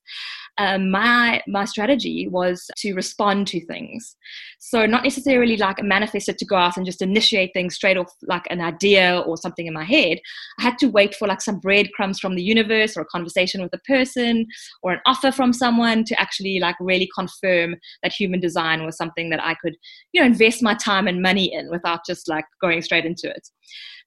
[0.57, 4.15] Um, my my strategy was to respond to things,
[4.59, 8.11] so not necessarily like manifest it to go out and just initiate things straight off
[8.21, 10.19] like an idea or something in my head.
[10.59, 13.73] I had to wait for like some breadcrumbs from the universe or a conversation with
[13.73, 14.45] a person
[14.83, 19.29] or an offer from someone to actually like really confirm that human design was something
[19.31, 19.75] that I could,
[20.11, 23.47] you know, invest my time and money in without just like going straight into it.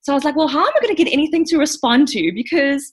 [0.02, 2.30] So I was like, well, how am I going to get anything to respond to?
[2.32, 2.92] Because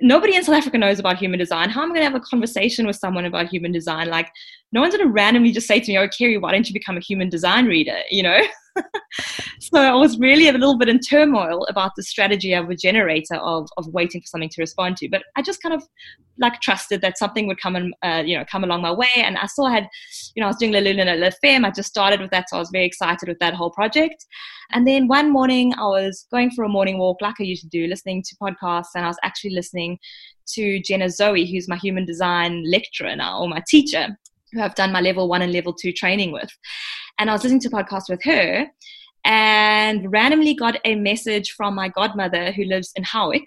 [0.00, 1.70] nobody in South Africa knows about human design.
[1.70, 4.08] How am I going to have a conversation with someone about human design?
[4.08, 4.30] Like,
[4.72, 6.96] no one's going to randomly just say to me, "Oh, Kerry, why don't you become
[6.96, 8.40] a human design reader?" You know.
[9.60, 13.34] so I was really a little bit in turmoil about the strategy of a generator
[13.36, 15.08] of, of waiting for something to respond to.
[15.08, 15.82] But I just kind of
[16.38, 19.08] like trusted that something would come and uh, you know come along my way.
[19.16, 19.88] And I still had,
[20.34, 21.64] you know, I was doing La Luna La Femme.
[21.64, 24.26] I just started with that, so I was very excited with that whole project.
[24.72, 27.68] And then one morning I was going for a morning walk like I used to
[27.68, 29.98] do, listening to podcasts, and I was actually listening
[30.54, 34.16] to Jenna Zoe, who's my human design lecturer now, or my teacher
[34.52, 36.50] who I've done my level one and level two training with.
[37.18, 38.66] And I was listening to a podcast with her
[39.24, 43.46] and randomly got a message from my godmother who lives in Howick.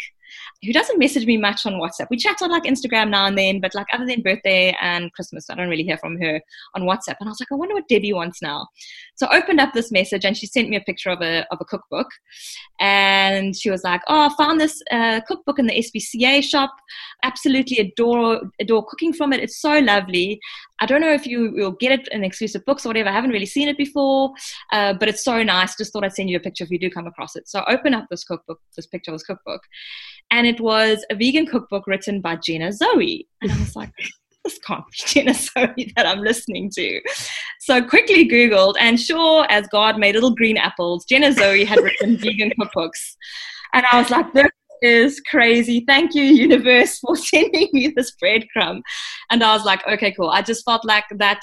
[0.63, 2.07] who doesn't message me much on WhatsApp.
[2.09, 5.49] We chat on like Instagram now and then, but like other than birthday and Christmas,
[5.49, 6.39] I don't really hear from her
[6.75, 7.15] on WhatsApp.
[7.19, 8.67] And I was like, I wonder what Debbie wants now.
[9.15, 11.57] So I opened up this message and she sent me a picture of a, of
[11.59, 12.07] a cookbook.
[12.79, 16.71] And she was like, Oh, I found this uh, cookbook in the SPCA shop.
[17.23, 19.41] Absolutely adore, adore cooking from it.
[19.41, 20.39] It's so lovely.
[20.81, 23.09] I don't know if you will get it in exclusive books or whatever.
[23.09, 24.33] I haven't really seen it before,
[24.71, 25.77] uh, but it's so nice.
[25.77, 27.47] Just thought I'd send you a picture if you do come across it.
[27.47, 29.61] So I open up this cookbook, this picture of this cookbook,
[30.31, 33.27] and it was a vegan cookbook written by Jenna Zoe.
[33.41, 33.91] And I was like,
[34.43, 36.99] this can't be Jenna Zoe that I'm listening to.
[37.59, 42.17] So quickly Googled, and sure as God made little green apples, Jenna Zoe had written
[42.17, 43.15] vegan cookbooks.
[43.73, 44.49] And I was like, this
[44.81, 45.83] is crazy.
[45.87, 48.81] Thank you, universe, for sending me this breadcrumb.
[49.29, 50.29] And I was like, okay, cool.
[50.29, 51.41] I just felt like that,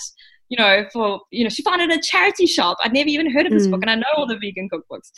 [0.49, 2.79] you know, for, you know, she found it in a charity shop.
[2.83, 3.73] I'd never even heard of this mm.
[3.73, 5.11] book and I know all the vegan cookbooks.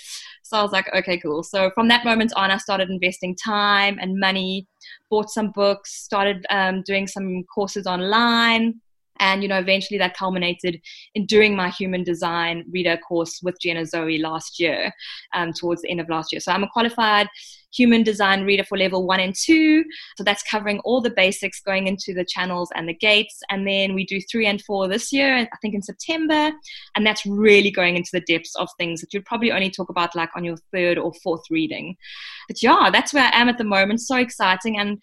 [0.42, 1.42] So I was like, okay, cool.
[1.42, 4.66] So from that moment on, I started investing time and money,
[5.08, 8.80] bought some books, started um, doing some courses online
[9.20, 10.80] and you know eventually that culminated
[11.14, 14.92] in doing my human design reader course with jenna zoe last year
[15.34, 16.40] um, towards the end of last year.
[16.40, 17.28] So i'm a qualified
[17.72, 19.84] human design reader for level one and two.
[20.16, 23.40] So that's covering all the basics going into the channels and the gates.
[23.48, 26.52] And then we do three and four this year i think in september.
[26.94, 30.14] And that's really going into the depths of things that you'd probably only talk about
[30.14, 31.96] like on your third or fourth reading.
[32.48, 34.00] But yeah that's where i am at the moment.
[34.00, 34.78] So exciting.
[34.78, 35.02] And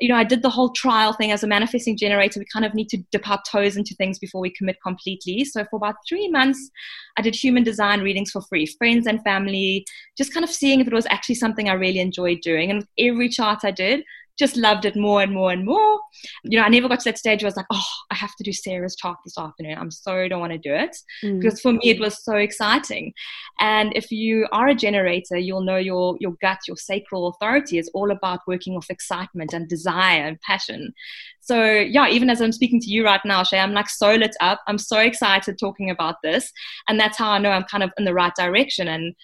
[0.00, 2.38] you know, I did the whole trial thing as a manifesting generator.
[2.38, 5.44] We kind of need to dip our toes into things before we commit completely.
[5.44, 6.70] So for about three months,
[7.16, 9.84] I did human design readings for free, friends and family,
[10.16, 12.70] just kind of seeing if it was actually something I really enjoyed doing.
[12.70, 14.04] And with every chart I did,
[14.38, 15.98] just loved it more and more and more.
[16.44, 18.34] You know, I never got to that stage where I was like, oh, I have
[18.36, 19.76] to do Sarah's talk this afternoon.
[19.78, 20.96] I'm sorry, don't want to do it.
[21.24, 21.40] Mm.
[21.40, 23.12] Because for me, it was so exciting.
[23.60, 27.90] And if you are a generator, you'll know your, your gut, your sacral authority is
[27.94, 30.92] all about working with excitement and desire and passion.
[31.40, 34.36] So, yeah, even as I'm speaking to you right now, Shay, I'm like so lit
[34.40, 34.60] up.
[34.68, 36.52] I'm so excited talking about this.
[36.88, 38.86] And that's how I know I'm kind of in the right direction.
[38.86, 39.14] And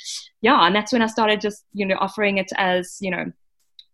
[0.40, 3.30] yeah, and that's when I started just, you know, offering it as, you know,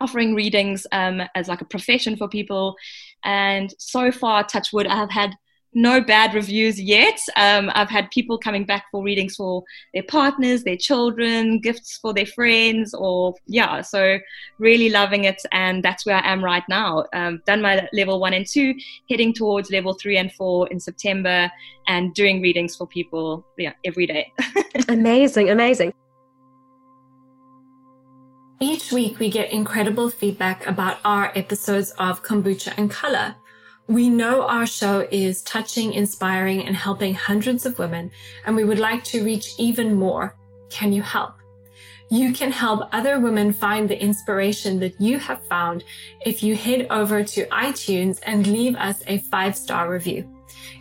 [0.01, 2.77] offering readings um, as like a profession for people.
[3.25, 5.35] And so far, touch wood, I have had
[5.73, 7.21] no bad reviews yet.
[7.37, 9.63] Um, I've had people coming back for readings for
[9.95, 14.19] their partners, their children, gifts for their friends, or yeah, so
[14.59, 15.41] really loving it.
[15.53, 17.05] And that's where I am right now.
[17.13, 18.75] Um, done my level one and two,
[19.09, 21.51] heading towards level three and four in September,
[21.87, 24.33] and doing readings for people yeah, every day.
[24.89, 25.93] amazing, amazing.
[28.63, 33.35] Each week, we get incredible feedback about our episodes of Kombucha and Color.
[33.87, 38.11] We know our show is touching, inspiring, and helping hundreds of women,
[38.45, 40.37] and we would like to reach even more.
[40.69, 41.37] Can you help?
[42.11, 45.83] You can help other women find the inspiration that you have found
[46.27, 50.29] if you head over to iTunes and leave us a five star review.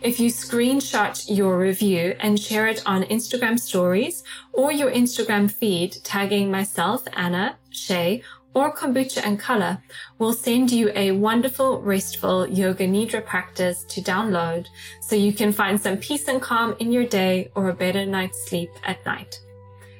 [0.02, 5.96] If you screenshot your review and share it on Instagram stories or your Instagram feed,
[6.04, 8.22] tagging myself, Anna, Shay,
[8.54, 9.78] or kombucha and color,
[10.18, 14.66] we'll send you a wonderful, restful yoga nidra practice to download
[15.00, 18.48] so you can find some peace and calm in your day or a better night's
[18.48, 19.40] sleep at night.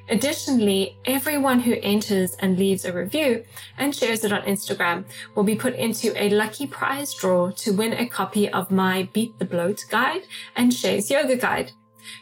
[0.09, 3.45] Additionally, everyone who enters and leaves a review
[3.77, 5.05] and shares it on Instagram
[5.35, 9.39] will be put into a lucky prize draw to win a copy of my Beat
[9.39, 10.23] the Bloat guide
[10.57, 11.71] and Shay's yoga guide.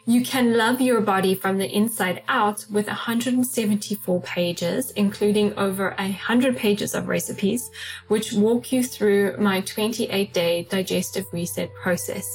[0.09, 6.57] You can love your body from the inside out with 174 pages, including over 100
[6.57, 7.69] pages of recipes,
[8.07, 12.25] which walk you through my 28 day digestive reset process.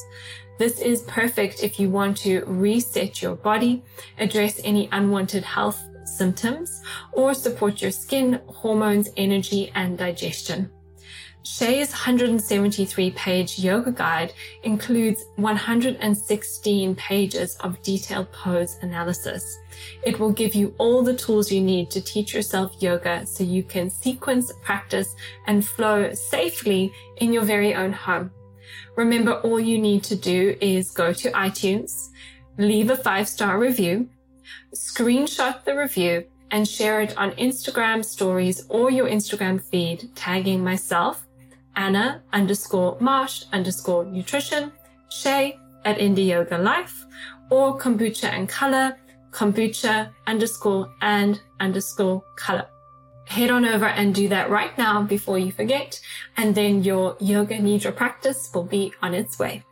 [0.57, 3.83] This is perfect if you want to reset your body,
[4.19, 6.81] address any unwanted health symptoms,
[7.13, 10.71] or support your skin, hormones, energy, and digestion.
[11.47, 19.59] Shay's 173 page yoga guide includes 116 pages of detailed pose analysis.
[20.05, 23.63] It will give you all the tools you need to teach yourself yoga so you
[23.63, 25.15] can sequence, practice,
[25.47, 28.31] and flow safely in your very own home.
[28.97, 32.09] Remember, all you need to do is go to iTunes,
[32.57, 34.09] leave a five star review,
[34.75, 41.24] screenshot the review, and share it on Instagram stories or your Instagram feed, tagging myself,
[41.77, 44.73] Anna underscore Marsh underscore nutrition,
[45.11, 47.05] Shay at Indie Yoga Life,
[47.51, 48.97] or kombucha and color,
[49.31, 52.67] kombucha underscore and underscore color
[53.27, 56.01] head on over and do that right now before you forget.
[56.37, 59.65] And then your yoga nidra practice will be on its way.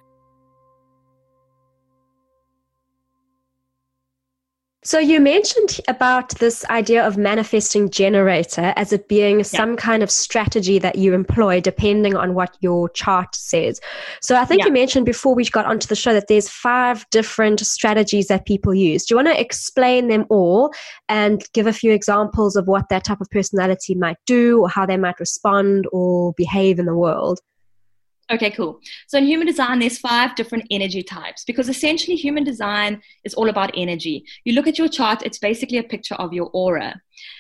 [4.85, 9.45] So you mentioned about this idea of manifesting generator as it being yeah.
[9.45, 13.81] some kind of strategy that you employ depending on what your chart says.
[14.21, 14.67] So I think yeah.
[14.67, 18.75] you mentioned before we got onto the show that there's five different strategies that people
[18.75, 19.05] use.
[19.05, 20.73] Do you want to explain them all
[21.09, 24.85] and give a few examples of what that type of personality might do or how
[24.85, 27.39] they might respond or behave in the world?
[28.33, 28.81] Okay, cool.
[29.09, 33.51] So in human design, there's five different energy types because essentially human design is all
[33.51, 34.25] about energy.
[34.45, 36.99] You look at your chart, it's basically a picture of your aura.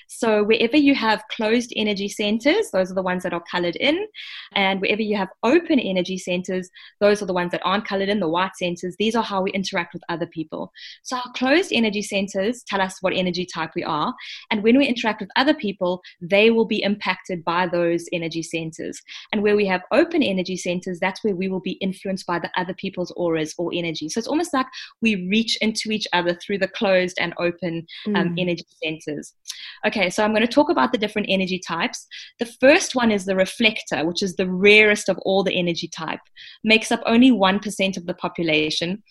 [0.08, 4.06] So wherever you have closed energy centers, those are the ones that are colored in.
[4.54, 6.68] And wherever you have open energy centers,
[7.00, 8.96] those are the ones that aren't colored in, the white centers.
[8.98, 10.72] These are how we interact with other people.
[11.02, 14.14] So our closed energy centers tell us what energy type we are.
[14.50, 19.00] And when we interact with other people, they will be impacted by those energy centers.
[19.32, 22.50] And where we have open energy centers, that's where we will be influenced by the
[22.56, 24.08] other people's auras or energy.
[24.08, 24.66] So it's almost like
[25.00, 28.40] we reach into each other through the closed and open um, mm.
[28.40, 29.34] energy centers.
[29.86, 32.06] Okay, so I'm going to talk about the different energy types.
[32.38, 36.20] The first one is the reflector, which is the rarest of all the energy type,
[36.62, 39.02] makes up only 1% of the population.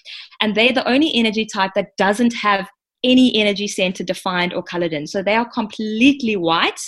[0.41, 2.69] And they're the only energy type that doesn't have
[3.03, 5.07] any energy center defined or colored in.
[5.07, 6.79] So they are completely white.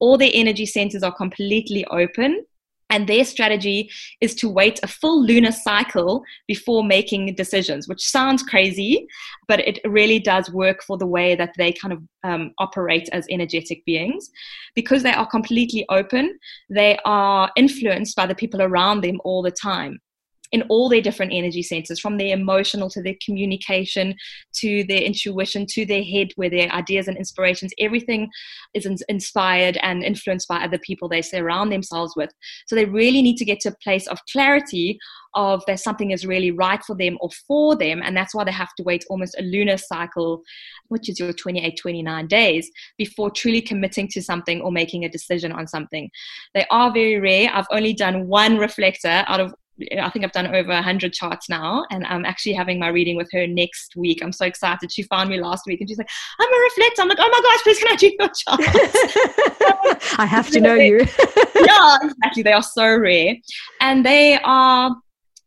[0.00, 2.44] All their energy centers are completely open
[2.90, 8.42] and their strategy is to wait a full lunar cycle before making decisions, which sounds
[8.42, 9.06] crazy,
[9.48, 13.26] but it really does work for the way that they kind of um, operate as
[13.30, 14.30] energetic beings.
[14.74, 19.50] Because they are completely open, they are influenced by the people around them all the
[19.50, 20.00] time
[20.52, 24.14] in all their different energy centers, from their emotional to their communication
[24.54, 28.28] to their intuition to their head, where their ideas and inspirations, everything
[28.74, 32.30] is inspired and influenced by other people they surround themselves with.
[32.66, 34.98] So they really need to get to a place of clarity
[35.34, 38.02] of that something is really right for them or for them.
[38.04, 40.42] And that's why they have to wait almost a lunar cycle,
[40.88, 45.52] which is your 28, 29 days, before truly committing to something or making a decision
[45.52, 46.10] on something.
[46.54, 47.50] They are very rare.
[47.52, 49.54] I've only done one reflector out of
[49.98, 53.30] I think I've done over 100 charts now, and I'm actually having my reading with
[53.32, 54.22] her next week.
[54.22, 54.92] I'm so excited.
[54.92, 57.02] She found me last week and she's like, I'm a reflector.
[57.02, 58.28] I'm like, oh my gosh, please can I do your
[59.98, 60.02] chart?
[60.18, 61.06] I have to know you.
[61.64, 62.42] yeah, exactly.
[62.42, 63.36] They are so rare.
[63.80, 64.94] And they are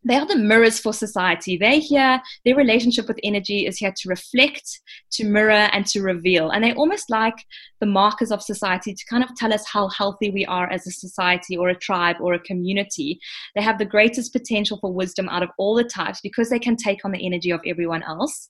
[0.05, 1.57] they are the mirrors for society.
[1.57, 4.81] They're here, their relationship with energy is here to reflect,
[5.13, 6.49] to mirror, and to reveal.
[6.49, 7.35] And they're almost like
[7.79, 10.91] the markers of society to kind of tell us how healthy we are as a
[10.91, 13.19] society or a tribe or a community.
[13.55, 16.75] They have the greatest potential for wisdom out of all the types because they can
[16.77, 18.49] take on the energy of everyone else.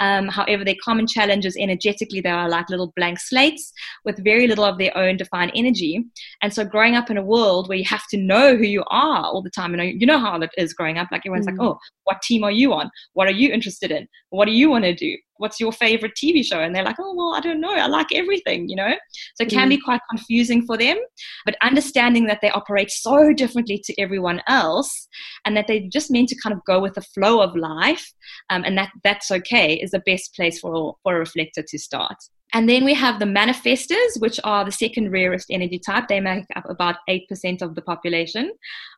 [0.00, 3.72] Um, however, their common challenges energetically, they are like little blank slates
[4.04, 6.04] with very little of their own defined energy.
[6.42, 9.24] And so, growing up in a world where you have to know who you are
[9.24, 11.08] all the time, and you know how it is growing up.
[11.10, 11.58] Like everyone's mm.
[11.58, 12.90] like, oh, what team are you on?
[13.14, 14.06] What are you interested in?
[14.30, 15.16] What do you want to do?
[15.38, 16.60] What's your favorite TV show?
[16.60, 17.72] And they're like, oh, well, I don't know.
[17.72, 18.94] I like everything, you know?
[19.34, 19.70] So it can mm.
[19.70, 20.96] be quite confusing for them.
[21.44, 25.08] But understanding that they operate so differently to everyone else
[25.44, 28.12] and that they're just meant to kind of go with the flow of life
[28.50, 32.16] um, and that that's okay is the best place for, for a reflector to start.
[32.52, 36.08] And then we have the manifestors, which are the second rarest energy type.
[36.08, 38.52] They make up about 8% of the population.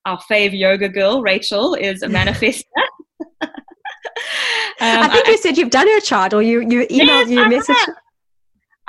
[0.05, 2.63] Our fave yoga girl, Rachel, is a manifestor.
[3.43, 3.51] um,
[4.81, 7.95] I think you said you've done her chart or you, you emailed, yes, you messaged,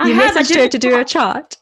[0.07, 1.57] you messaged her to do her chart.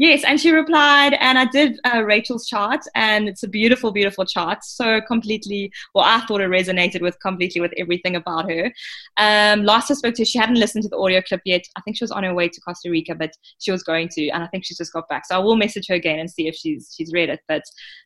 [0.00, 4.24] Yes, and she replied, and I did uh, Rachel's chart, and it's a beautiful, beautiful
[4.24, 4.64] chart.
[4.64, 8.72] So completely, well, I thought it resonated with completely with everything about her.
[9.18, 11.66] Um, last I spoke to her, she hadn't listened to the audio clip yet.
[11.76, 14.28] I think she was on her way to Costa Rica, but she was going to,
[14.30, 15.26] and I think she's just got back.
[15.26, 17.40] So I will message her again and see if she's she's read it.
[17.46, 17.64] But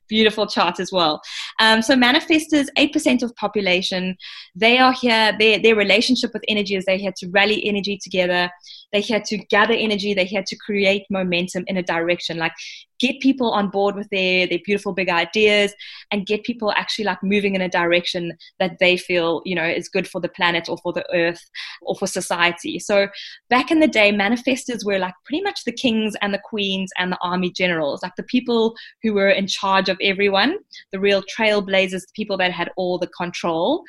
[0.09, 1.21] beautiful chart as well.
[1.61, 4.17] Um, so manifestors, eight percent of population,
[4.53, 5.33] they are here.
[5.39, 8.51] Their their relationship with energy is they're here to rally energy together.
[8.91, 10.13] They're here to gather energy.
[10.13, 12.37] they had to create momentum in a direction.
[12.37, 12.53] Like
[12.99, 15.73] get people on board with their their beautiful big ideas
[16.11, 19.89] and get people actually like moving in a direction that they feel you know is
[19.89, 21.43] good for the planet or for the earth
[21.81, 22.79] or for society.
[22.79, 23.07] So
[23.49, 27.11] back in the day manifestors were like pretty much the kings and the queens and
[27.11, 30.57] the army generals like the people who were in charge of everyone
[30.91, 33.83] the real trailblazers the people that had all the control.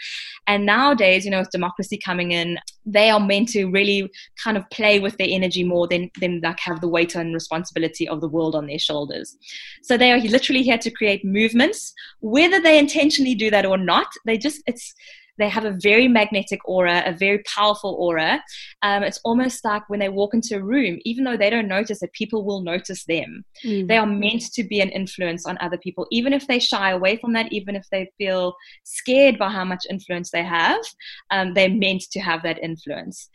[0.47, 4.11] And nowadays you know with democracy coming in they are meant to really
[4.43, 8.09] kind of play with their energy more than than like have the weight and responsibility
[8.09, 9.37] of the world on their shoulders shoulders.
[9.83, 11.93] So they are literally here to create movements.
[12.21, 14.95] Whether they intentionally do that or not, they just, it's,
[15.39, 18.43] they have a very magnetic aura, a very powerful aura.
[18.81, 22.03] Um, it's almost like when they walk into a room, even though they don't notice
[22.03, 23.45] it, people will notice them.
[23.63, 23.87] Mm.
[23.87, 27.19] They are meant to be an influence on other people, even if they shy away
[27.19, 28.55] from that, even if they feel
[28.85, 30.81] scared by how much influence they have.
[31.31, 33.29] Um, they're meant to have that influence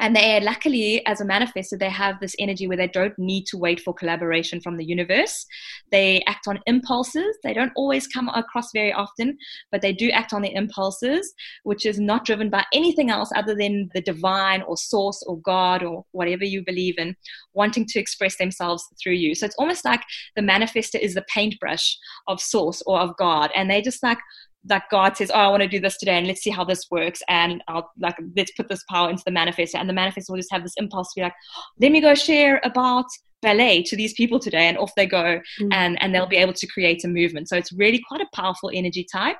[0.00, 3.46] and they are luckily as a manifestor they have this energy where they don't need
[3.46, 5.46] to wait for collaboration from the universe.
[5.90, 7.36] They act on impulses.
[7.42, 9.38] They don't always come across very often
[9.72, 11.32] but they do act on the impulses
[11.62, 15.82] which is not driven by anything else other than the divine or source or god
[15.82, 17.14] or whatever you believe in
[17.54, 19.34] wanting to express themselves through you.
[19.34, 20.02] So it's almost like
[20.34, 21.96] the manifestor is the paintbrush
[22.28, 23.50] of source or of god.
[23.54, 24.18] And they just like
[24.66, 26.86] that God says, "Oh, I want to do this today, and let's see how this
[26.90, 30.36] works." And I'll like let's put this power into the manifestor, and the manifestor will
[30.36, 31.34] just have this impulse to be like,
[31.80, 33.06] "Let me go share about
[33.42, 35.68] ballet to these people today and off they go mm.
[35.70, 38.70] and and they'll be able to create a movement so it's really quite a powerful
[38.72, 39.36] energy type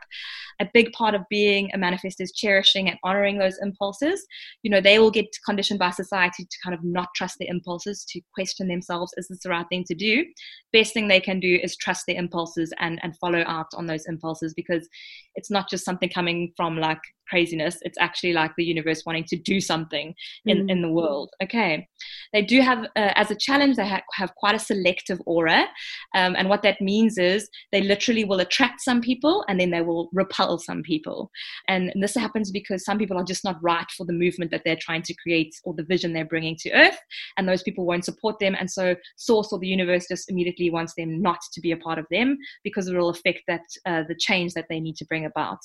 [0.61, 4.27] a big part of being a manifest is cherishing and honoring those impulses
[4.63, 8.05] you know they will get conditioned by society to kind of not trust their impulses
[8.09, 10.25] to question themselves is this the right thing to do
[10.73, 14.07] best thing they can do is trust their impulses and and follow out on those
[14.07, 14.89] impulses because
[15.35, 17.79] it's not just something coming from like craziness.
[17.83, 20.71] It's actually like the universe wanting to do something in, mm.
[20.71, 21.31] in the world.
[21.43, 21.89] Okay.
[22.33, 25.67] They do have, uh, as a challenge, they ha- have quite a selective aura.
[26.15, 29.83] Um, and what that means is they literally will attract some people and then they
[29.83, 31.31] will repel some people.
[31.69, 34.79] And this happens because some people are just not right for the movement that they're
[34.81, 36.99] trying to create or the vision they're bringing to Earth.
[37.37, 38.57] And those people won't support them.
[38.59, 41.99] And so, Source or the universe just immediately wants them not to be a part
[41.99, 45.25] of them because it will affect that uh, the change that they need to bring
[45.25, 45.59] about.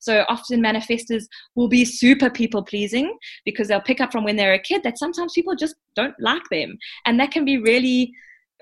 [0.00, 1.06] So, often manifest
[1.54, 4.98] will be super people pleasing because they'll pick up from when they're a kid that
[4.98, 6.76] sometimes people just don't like them.
[7.04, 8.12] And that can be really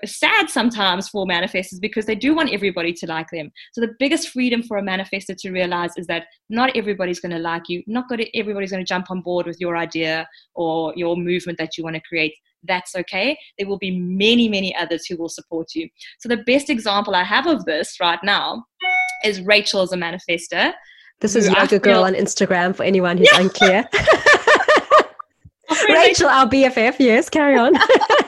[0.03, 3.51] sad sometimes for manifestors because they do want everybody to like them.
[3.73, 7.39] So the biggest freedom for a manifestor to realize is that not everybody's going to
[7.39, 7.83] like you.
[7.87, 11.83] Not everybody's going to jump on board with your idea or your movement that you
[11.83, 12.33] want to create.
[12.63, 13.37] That's okay.
[13.57, 15.87] There will be many, many others who will support you.
[16.19, 18.65] So the best example I have of this right now
[19.23, 20.73] is Rachel as a manifestor.
[21.21, 23.85] This is Yoga Girl on Instagram for anyone who's unclear.
[25.89, 26.95] Rachel, our BFF.
[26.99, 27.73] Yes, carry on.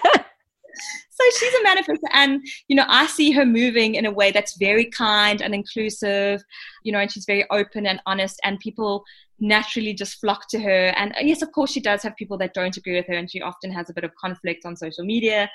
[1.20, 4.58] so she's a manifestor and you know i see her moving in a way that's
[4.58, 6.42] very kind and inclusive
[6.84, 9.04] you know and she's very open and honest and people
[9.40, 10.88] naturally just flock to her.
[10.98, 13.30] And uh, yes, of course, she does have people that don't agree with her, and
[13.30, 15.50] she often has a bit of conflict on social media.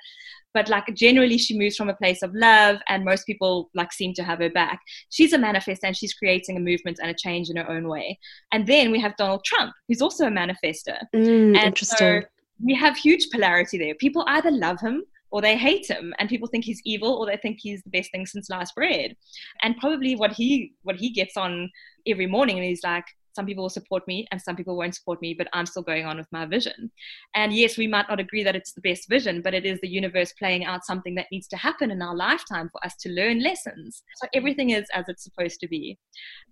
[0.55, 4.13] But like generally, she moves from a place of love, and most people like seem
[4.15, 4.81] to have her back.
[5.11, 8.19] She's a manifest, and she's creating a movement and a change in her own way.
[8.53, 10.99] And then we have Donald Trump, who's also a manifester.
[11.15, 11.97] Mm, and interesting.
[11.99, 12.23] So
[12.65, 13.95] we have huge polarity there.
[13.95, 15.03] People either love him
[15.33, 18.13] or they hate him and people think he's evil or they think he's the best
[18.13, 19.17] thing since sliced bread.
[19.63, 21.71] And probably what he what he gets on
[22.07, 25.21] every morning and he's like some people will support me and some people won't support
[25.23, 26.91] me, but I'm still going on with my vision.
[27.35, 29.89] And yes, we might not agree that it's the best vision, but it is the
[29.89, 33.43] universe playing out something that needs to happen in our lifetime for us to learn
[33.43, 34.03] lessons.
[34.17, 35.99] So everything is as it's supposed to be.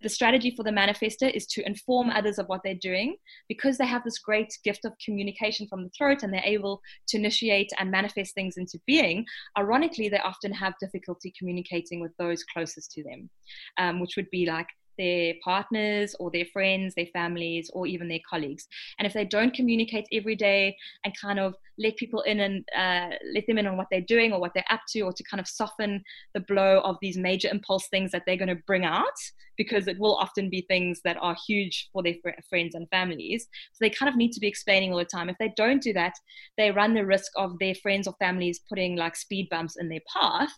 [0.03, 3.17] The strategy for the manifestor is to inform others of what they're doing
[3.49, 7.19] because they have this great gift of communication from the throat and they're able to
[7.19, 9.25] initiate and manifest things into being.
[9.59, 13.31] Ironically, they often have difficulty communicating with those closest to them,
[13.79, 14.67] um, which would be like
[15.01, 18.69] their partners or their friends, their families, or even their colleagues.
[18.99, 23.17] And if they don't communicate every day and kind of let people in and uh,
[23.35, 25.41] let them in on what they're doing or what they're up to, or to kind
[25.41, 26.03] of soften
[26.35, 29.19] the blow of these major impulse things that they're going to bring out,
[29.57, 33.49] because it will often be things that are huge for their fr- friends and families.
[33.73, 35.31] So they kind of need to be explaining all the time.
[35.31, 36.15] If they don't do that,
[36.59, 40.05] they run the risk of their friends or families putting like speed bumps in their
[40.15, 40.53] path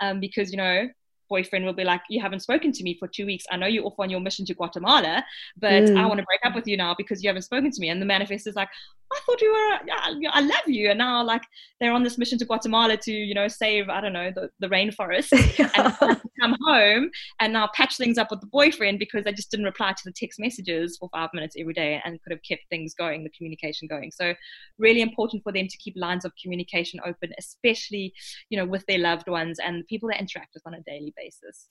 [0.00, 0.88] um, because, you know,
[1.28, 3.44] boyfriend will be like, You haven't spoken to me for two weeks.
[3.50, 5.24] I know you're off on your mission to Guatemala,
[5.56, 5.96] but mm.
[5.96, 7.88] I want to break up with you now because you haven't spoken to me.
[7.88, 8.68] And the manifest is like,
[9.12, 9.92] I thought you were,
[10.32, 10.90] I love you.
[10.90, 11.42] And now, like,
[11.80, 14.68] they're on this mission to Guatemala to, you know, save, I don't know, the, the
[14.68, 15.32] rainforest
[16.02, 19.66] and come home and now patch things up with the boyfriend because they just didn't
[19.66, 22.94] reply to the text messages for five minutes every day and could have kept things
[22.94, 24.10] going, the communication going.
[24.10, 24.34] So,
[24.78, 28.12] really important for them to keep lines of communication open, especially,
[28.50, 31.68] you know, with their loved ones and people they interact with on a daily basis.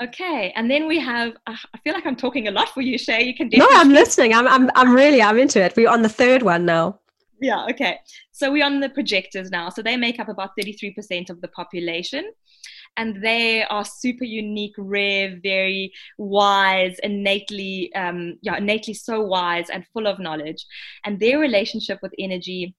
[0.00, 1.32] Okay, and then we have.
[1.46, 3.24] Uh, I feel like I'm talking a lot for you, Shay.
[3.24, 3.50] You can.
[3.52, 4.32] No, I'm listening.
[4.32, 5.74] I'm, I'm, I'm really, I'm into it.
[5.76, 7.00] We're on the third one now.
[7.40, 7.66] Yeah.
[7.70, 7.98] Okay.
[8.30, 9.70] So we're on the projectors now.
[9.70, 12.30] So they make up about 33% of the population,
[12.96, 19.84] and they are super unique, rare, very wise, innately, um, yeah, innately so wise and
[19.92, 20.64] full of knowledge,
[21.04, 22.74] and their relationship with energy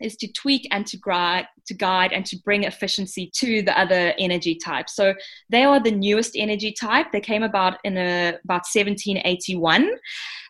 [0.00, 4.14] is to tweak and to guide, to guide and to bring efficiency to the other
[4.18, 4.94] energy types.
[4.94, 5.14] So
[5.50, 7.12] they are the newest energy type.
[7.12, 9.90] They came about in a, about 1781.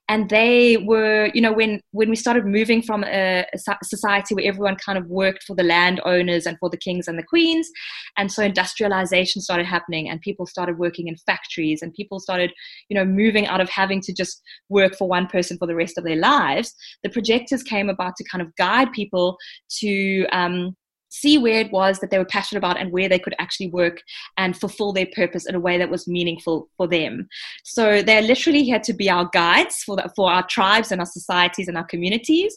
[0.09, 4.45] And they were you know when when we started moving from a, a, society where
[4.45, 7.69] everyone kind of worked for the landowners and for the kings and the queens
[8.17, 12.53] and so industrialization started happening and people started working in factories and people started
[12.89, 15.99] you know moving out of having to just work for one person for the rest
[15.99, 19.37] of their lives the projectors came about to kind of guide people
[19.69, 20.77] to um,
[21.09, 24.03] see where it was that they were passionate about and where they could actually work
[24.37, 27.29] and fulfill their purpose in a way that was meaningful for them.
[27.65, 31.07] So they're literally here to be our guides for, the, for our tribes and our
[31.07, 32.57] societies and our communities.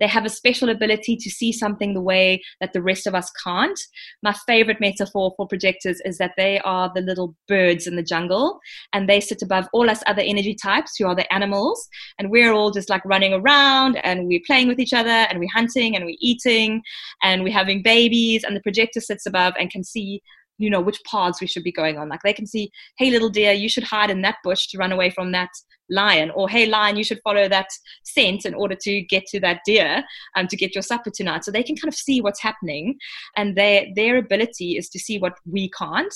[0.00, 3.30] They have a special ability to see something the way that the rest of us
[3.44, 3.78] can't.
[4.22, 8.60] My favorite metaphor for projectors is that they are the little birds in the jungle
[8.92, 11.88] and they sit above all us other energy types who are the animals.
[12.18, 15.48] And we're all just like running around and we're playing with each other and we're
[15.52, 16.82] hunting and we're eating
[17.22, 17.97] and we're having babies.
[17.98, 20.22] Babies and the projector sits above and can see
[20.60, 22.08] you know which paths we should be going on.
[22.08, 24.92] Like they can see hey little deer you should hide in that bush to run
[24.92, 25.50] away from that
[25.88, 26.30] lion.
[26.38, 27.68] Or hey lion you should follow that
[28.04, 30.04] scent in order to get to that deer
[30.36, 31.44] um, to get your supper tonight.
[31.44, 32.96] So they can kind of see what's happening
[33.36, 36.14] and their their ability is to see what we can't.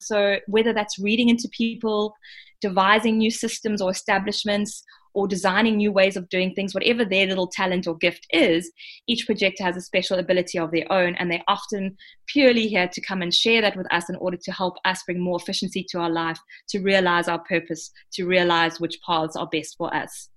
[0.00, 2.14] So whether that's reading into people
[2.60, 7.46] devising new systems or establishments or designing new ways of doing things, whatever their little
[7.46, 8.70] talent or gift is,
[9.06, 11.96] each projector has a special ability of their own, and they're often
[12.26, 15.20] purely here to come and share that with us in order to help us bring
[15.20, 16.38] more efficiency to our life,
[16.68, 20.28] to realize our purpose, to realize which paths are best for us.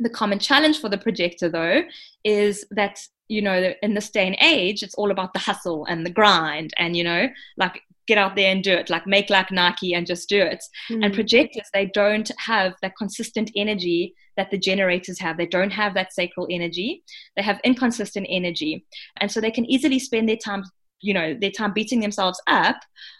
[0.00, 1.82] The common challenge for the projector, though,
[2.24, 2.98] is that
[3.28, 6.74] you know in this day and age it's all about the hustle and the grind
[6.76, 8.90] and you know like get out there and do it.
[8.90, 10.62] Like make like nike and just do it.
[10.90, 11.04] Mm.
[11.04, 15.36] and projectors they don't have that consistent energy that the generators have.
[15.36, 17.02] They don't have that sacral energy.
[17.36, 18.86] They have inconsistent energy.
[19.18, 20.64] And so they can easily spend their time
[21.02, 22.76] you know their time beating themselves up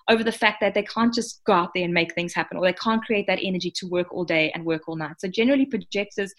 [0.08, 2.64] over the fact that they can't just go out there and make things happen or
[2.64, 5.20] they can't create that energy to work all day and work all night.
[5.20, 6.32] So generally projectors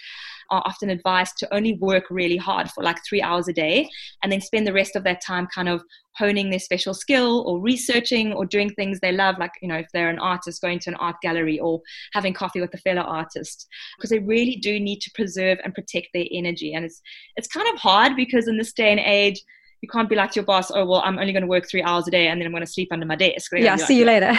[0.49, 3.89] are often advised to only work really hard for like three hours a day
[4.21, 5.83] and then spend the rest of that time kind of
[6.15, 9.87] honing their special skill or researching or doing things they love like you know if
[9.93, 11.81] they're an artist going to an art gallery or
[12.13, 13.67] having coffee with a fellow artist.
[13.97, 17.01] Because they really do need to preserve and protect their energy and it's
[17.35, 19.41] it's kind of hard because in this day and age
[19.84, 22.07] you can't be like your boss, oh well, I'm only going to work three hours
[22.07, 23.51] a day and then I'm going to sleep under my desk.
[23.53, 24.31] yeah, see you later.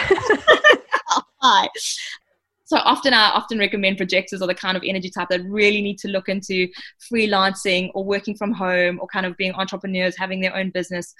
[1.41, 1.67] Bye.
[2.63, 5.99] So often I often recommend projectors are the kind of energy type that really need
[5.99, 6.67] to look into
[6.99, 11.13] freelancing or working from home or kind of being entrepreneurs, having their own business.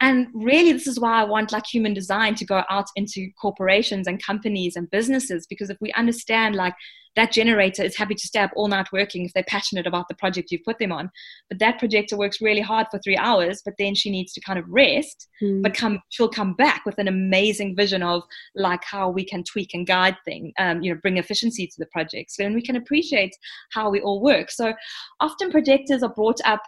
[0.00, 4.06] And really, this is why I want like human design to go out into corporations
[4.06, 6.74] and companies and businesses because if we understand like
[7.16, 10.14] that generator is happy to stay up all night working if they're passionate about the
[10.14, 11.10] project you've put them on.
[11.48, 14.58] But that projector works really hard for three hours, but then she needs to kind
[14.58, 15.62] of rest, mm.
[15.62, 18.22] but come she'll come back with an amazing vision of
[18.54, 21.86] like how we can tweak and guide things, um, you know, bring efficiency to the
[21.86, 22.32] project.
[22.32, 23.34] So then we can appreciate
[23.72, 24.50] how we all work.
[24.50, 24.74] So
[25.20, 26.62] often projectors are brought up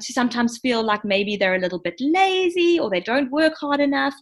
[0.00, 3.80] to sometimes feel like maybe they're a little bit lazy or they don't work hard
[3.80, 4.14] enough.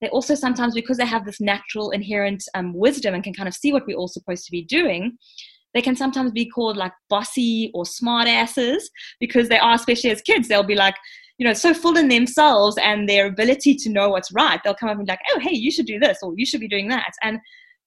[0.00, 3.54] They also sometimes, because they have this natural inherent um, wisdom and can kind of
[3.54, 5.16] see what we're all supposed to be doing,
[5.74, 10.22] they can sometimes be called like bossy or smart asses because they are, especially as
[10.22, 10.94] kids, they'll be like,
[11.36, 14.60] you know, so full in themselves and their ability to know what's right.
[14.64, 16.60] They'll come up and be like, oh, hey, you should do this or you should
[16.60, 17.12] be doing that.
[17.22, 17.38] And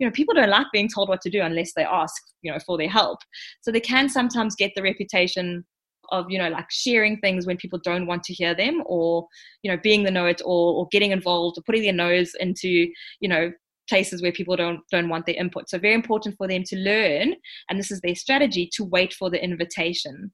[0.01, 2.57] you know, people don't like being told what to do unless they ask, you know,
[2.65, 3.19] for their help.
[3.61, 5.63] So they can sometimes get the reputation
[6.11, 9.27] of you know like sharing things when people don't want to hear them or
[9.63, 12.87] you know being the know-it-all or getting involved or putting their nose into
[13.19, 13.51] you know
[13.91, 15.69] places where people don't don't want their input.
[15.69, 17.35] So very important for them to learn
[17.69, 20.31] and this is their strategy to wait for the invitation.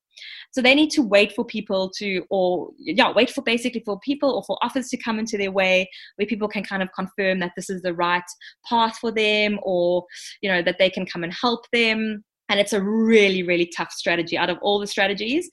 [0.52, 4.32] So they need to wait for people to or yeah wait for basically for people
[4.36, 7.54] or for offers to come into their way where people can kind of confirm that
[7.56, 8.30] this is the right
[8.70, 10.06] path for them or
[10.42, 13.92] you know that they can come and help them and it's a really, really tough
[13.92, 14.38] strategy.
[14.38, 15.50] Out of all the strategies,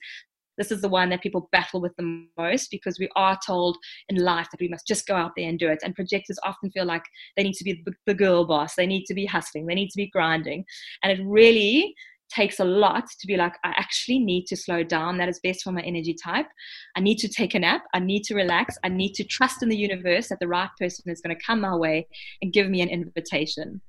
[0.57, 3.77] this is the one that people battle with the most because we are told
[4.09, 5.79] in life that we must just go out there and do it.
[5.83, 7.03] And projectors often feel like
[7.35, 9.97] they need to be the girl boss, they need to be hustling, they need to
[9.97, 10.63] be grinding.
[11.03, 11.93] And it really
[12.35, 15.17] takes a lot to be like, I actually need to slow down.
[15.17, 16.47] That is best for my energy type.
[16.95, 17.83] I need to take a nap.
[17.93, 18.75] I need to relax.
[18.83, 21.61] I need to trust in the universe that the right person is going to come
[21.61, 22.07] my way
[22.41, 23.81] and give me an invitation.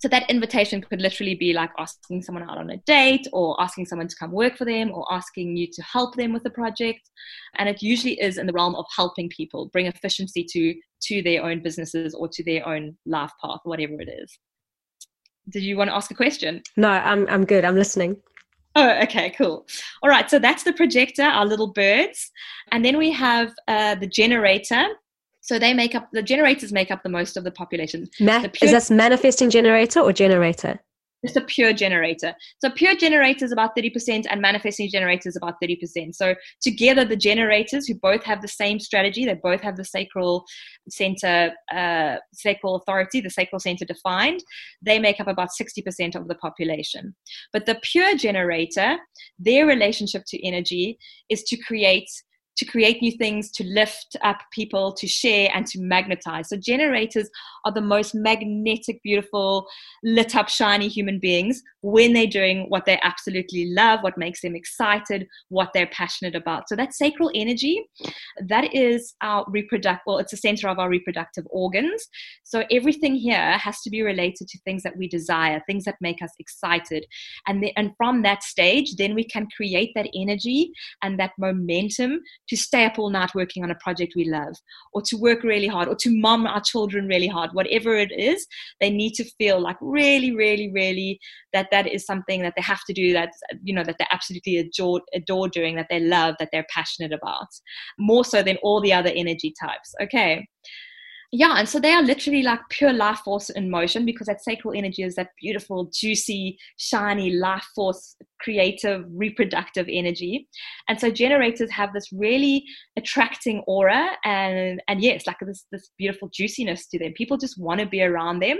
[0.00, 3.86] So that invitation could literally be like asking someone out on a date or asking
[3.86, 7.10] someone to come work for them or asking you to help them with a project.
[7.58, 11.44] And it usually is in the realm of helping people bring efficiency to to their
[11.44, 14.38] own businesses or to their own life path, whatever it is
[15.50, 16.62] did you want to ask a question?
[16.76, 17.64] No, I'm I'm good.
[17.64, 18.16] I'm listening.
[18.76, 19.66] Oh, okay, cool.
[20.02, 22.32] All right, so that's the projector, our little birds,
[22.72, 24.84] and then we have uh, the generator.
[25.42, 28.08] So they make up the generators make up the most of the population.
[28.18, 30.80] Ma- the pure- is this manifesting generator or generator?
[31.24, 32.34] Just a pure generator.
[32.58, 36.14] So pure generator is about 30% and manifesting generator is about 30%.
[36.14, 40.44] So together the generators who both have the same strategy, they both have the sacral
[40.90, 44.44] center, uh, sacral authority, the sacral center defined,
[44.82, 47.14] they make up about 60% of the population.
[47.52, 48.98] But the pure generator,
[49.38, 50.98] their relationship to energy
[51.30, 52.08] is to create
[52.56, 56.48] to create new things, to lift up people, to share, and to magnetize.
[56.48, 57.28] So, generators
[57.64, 59.66] are the most magnetic, beautiful,
[60.02, 64.54] lit up, shiny human beings when they're doing what they absolutely love, what makes them
[64.54, 66.68] excited, what they're passionate about.
[66.68, 67.84] So, that sacral energy,
[68.46, 72.06] that is our reproductive, well, it's the center of our reproductive organs.
[72.44, 76.22] So, everything here has to be related to things that we desire, things that make
[76.22, 77.06] us excited.
[77.46, 80.70] And, the, and from that stage, then we can create that energy
[81.02, 84.54] and that momentum to stay up all night working on a project we love,
[84.92, 88.46] or to work really hard, or to mom our children really hard, whatever it is,
[88.80, 91.18] they need to feel like really, really, really
[91.52, 93.30] that that is something that they have to do, that,
[93.62, 97.48] you know, that they absolutely adore, adore doing, that they love, that they're passionate about,
[97.98, 99.94] more so than all the other energy types.
[100.02, 100.46] Okay
[101.36, 104.72] yeah, and so they are literally like pure life force in motion because that sacral
[104.72, 110.46] energy is that beautiful, juicy, shiny life force, creative, reproductive energy.
[110.88, 112.64] And so generators have this really
[112.96, 117.12] attracting aura and and yes, like this this beautiful juiciness to them.
[117.14, 118.58] People just want to be around them,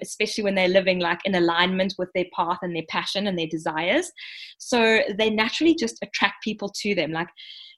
[0.00, 3.48] especially when they're living like in alignment with their path and their passion and their
[3.48, 4.12] desires.
[4.58, 7.10] So they naturally just attract people to them.
[7.10, 7.28] Like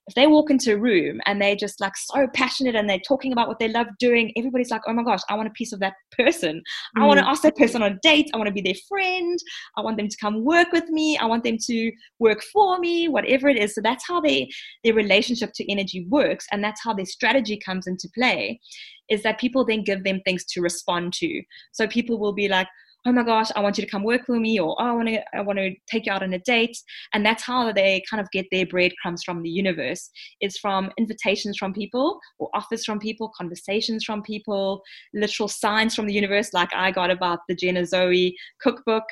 [0.06, 3.32] if they walk into a room and they're just like so passionate and they're talking
[3.32, 5.80] about what they love doing, everybody's like, oh my gosh, I want a piece of
[5.80, 6.62] that person.
[6.96, 7.02] Mm.
[7.02, 8.30] I want to ask that person on a date.
[8.32, 9.38] I want to be their friend.
[9.76, 11.18] I want them to come work with me.
[11.18, 13.74] I want them to work for me, whatever it is.
[13.74, 14.48] So that's how they,
[14.84, 16.46] their relationship to energy works.
[16.52, 18.60] And that's how their strategy comes into play
[19.08, 21.42] is that people then give them things to respond to.
[21.72, 22.68] So people will be like,
[23.06, 25.08] oh my gosh, I want you to come work with me, or oh, I want
[25.08, 26.76] to, I want to take you out on a date.
[27.14, 30.10] And that's how they kind of get their breadcrumbs from the universe.
[30.40, 34.82] It's from invitations from people, or offers from people, conversations from people,
[35.14, 39.04] literal signs from the universe, like I got about the Jenna Zoe cookbook,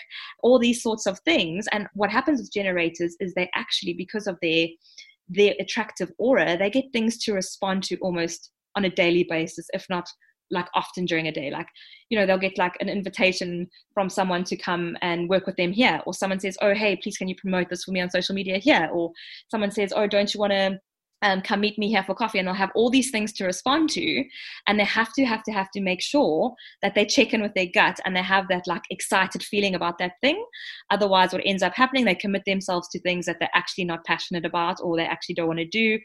[0.42, 1.66] all these sorts of things.
[1.70, 4.66] And what happens with generators is they actually, because of their
[5.26, 9.86] their attractive aura, they get things to respond to almost on a daily basis, if
[9.88, 10.06] not
[10.54, 11.50] like often during a day.
[11.50, 11.68] Like
[12.08, 15.72] you know they'll get like an invitation from someone to come and work with them
[15.72, 16.00] here.
[16.06, 18.58] Or someone says oh hey please can you promote this for me on social media
[18.58, 18.88] here?
[18.92, 19.12] Or
[19.50, 20.78] someone says oh don't you want to
[21.22, 22.38] um, come meet me here for coffee?
[22.38, 24.24] And they'll have all these things to respond to.
[24.66, 27.54] And they have to have to have to make sure that they check in with
[27.54, 30.44] their gut and they have that like excited feeling about that thing.
[30.90, 34.44] Otherwise what ends up happening they commit themselves to things that they're actually not passionate
[34.44, 35.98] about or they actually don't want to do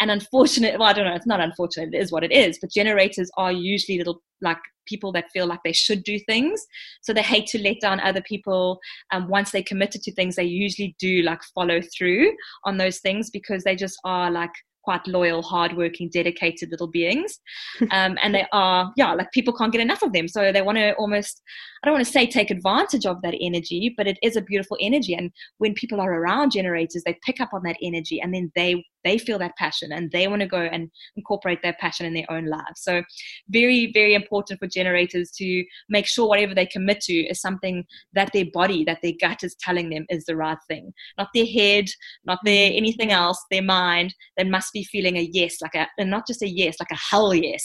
[0.00, 2.70] and unfortunate well i don't know it's not unfortunate it is what it is but
[2.70, 6.64] generators are usually little like people that feel like they should do things
[7.02, 8.80] so they hate to let down other people
[9.12, 12.32] um, once they're committed to things they usually do like follow through
[12.64, 14.50] on those things because they just are like
[14.82, 17.38] quite loyal, hardworking, dedicated little beings.
[17.92, 20.28] Um, and they are, yeah, like people can't get enough of them.
[20.28, 21.42] So they want to almost,
[21.82, 24.76] I don't want to say take advantage of that energy, but it is a beautiful
[24.80, 25.14] energy.
[25.14, 28.84] And when people are around generators, they pick up on that energy and then they
[29.04, 32.30] they feel that passion and they want to go and incorporate that passion in their
[32.30, 32.82] own lives.
[32.82, 33.02] So,
[33.48, 38.30] very, very important for generators to make sure whatever they commit to is something that
[38.32, 41.86] their body, that their gut is telling them is the right thing, not their head,
[42.24, 42.76] not their mm.
[42.76, 44.14] anything else, their mind.
[44.36, 46.96] They must be feeling a yes, like a, and not just a yes, like a
[46.96, 47.64] hell yes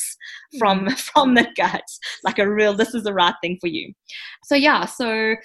[0.57, 1.83] from from the gut,
[2.23, 3.93] like a real, this is the right thing for you.
[4.43, 5.35] So, yeah, so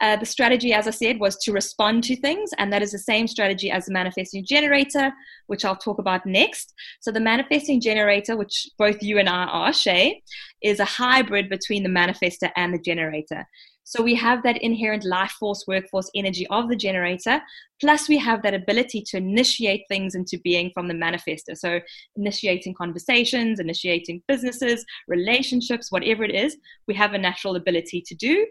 [0.00, 2.98] uh, the strategy, as I said, was to respond to things, and that is the
[2.98, 5.10] same strategy as the manifesting generator,
[5.46, 6.74] which I'll talk about next.
[7.00, 10.22] So, the manifesting generator, which both you and I are, Shay,
[10.62, 13.46] is a hybrid between the manifester and the generator.
[13.88, 17.40] So, we have that inherent life force, workforce energy of the generator,
[17.80, 21.56] plus, we have that ability to initiate things into being from the manifestor.
[21.56, 21.78] So,
[22.16, 26.56] initiating conversations, initiating businesses, relationships, whatever it is,
[26.88, 28.44] we have a natural ability to do.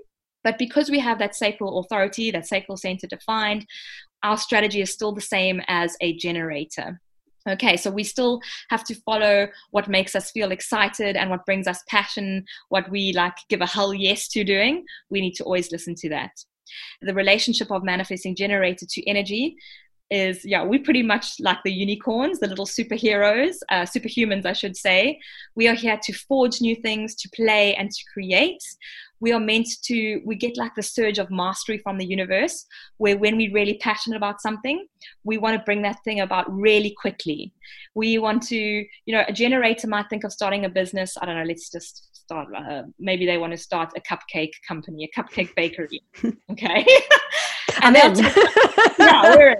[0.45, 3.65] But because we have that sacral authority, that sacral center defined,
[4.23, 7.01] our strategy is still the same as a generator.
[7.47, 11.67] Okay, so we still have to follow what makes us feel excited and what brings
[11.67, 14.83] us passion, what we like give a hell yes to doing.
[15.09, 16.31] We need to always listen to that.
[17.01, 19.57] The relationship of manifesting generator to energy
[20.11, 24.77] is yeah we pretty much like the unicorns the little superheroes uh, superhumans i should
[24.77, 25.19] say
[25.55, 28.61] we are here to forge new things to play and to create
[29.19, 32.65] we are meant to we get like the surge of mastery from the universe
[32.97, 34.85] where when we're really passionate about something
[35.23, 37.53] we want to bring that thing about really quickly.
[37.95, 41.37] We want to you know a generator might think of starting a business i don't
[41.37, 45.53] know let's just start uh, maybe they want to start a cupcake company a cupcake
[45.55, 46.01] bakery
[46.51, 46.85] okay?
[47.81, 48.35] And they'll take,
[48.97, 49.55] yeah,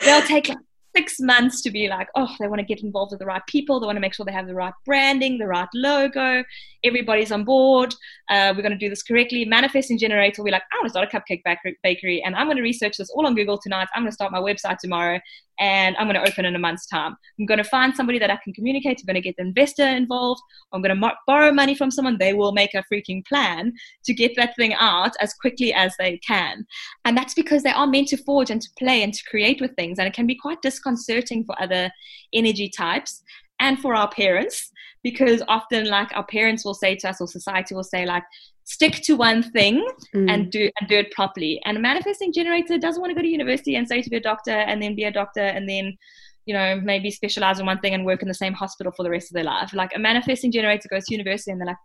[0.00, 0.58] they'll take like
[0.94, 3.80] six months to be like, oh, they want to get involved with the right people.
[3.80, 6.44] They want to make sure they have the right branding, the right logo.
[6.84, 7.94] Everybody's on board.
[8.28, 9.44] Uh, we're going to do this correctly.
[9.44, 11.42] Manifesting generator, we're like, I want to start a cupcake
[11.82, 13.88] bakery and I'm going to research this all on Google tonight.
[13.94, 15.20] I'm going to start my website tomorrow
[15.60, 17.16] and I'm going to open in a month's time.
[17.38, 18.98] I'm going to find somebody that I can communicate.
[19.00, 20.40] I'm going to get the investor involved.
[20.72, 22.16] I'm going to borrow money from someone.
[22.18, 23.72] They will make a freaking plan
[24.04, 26.66] to get that thing out as quickly as they can.
[27.04, 29.76] And that's because they are meant to forge and to play and to create with
[29.76, 29.98] things.
[29.98, 31.90] And it can be quite disconcerting for other
[32.32, 33.22] energy types
[33.60, 37.74] and for our parents because often like our parents will say to us or society
[37.74, 38.24] will say like
[38.64, 40.30] stick to one thing mm.
[40.30, 41.60] and do and do it properly.
[41.64, 44.20] And a manifesting generator doesn't want to go to university and say to be a
[44.20, 45.96] doctor and then be a doctor and then
[46.46, 49.10] you know maybe specialize in one thing and work in the same hospital for the
[49.10, 49.72] rest of their life.
[49.72, 51.76] Like a manifesting generator goes to university and they're like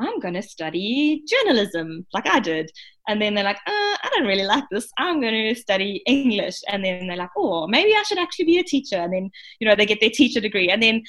[0.00, 2.70] I'm going to study journalism like I did.
[3.08, 4.88] And then they're like, uh, I don't really like this.
[4.98, 6.56] I'm going to study English.
[6.68, 8.96] And then they're like, oh, maybe I should actually be a teacher.
[8.96, 10.70] And then, you know, they get their teacher degree.
[10.70, 11.02] And then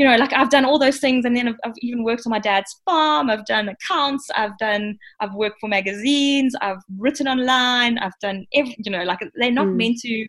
[0.00, 2.30] you know, like I've done all those things, and then I've, I've, even worked on
[2.30, 3.28] my dad's farm.
[3.28, 4.30] I've done accounts.
[4.34, 4.96] I've done.
[5.20, 6.54] I've worked for magazines.
[6.62, 7.98] I've written online.
[7.98, 8.74] I've done every.
[8.78, 9.76] You know, like they're not mm.
[9.76, 10.26] meant to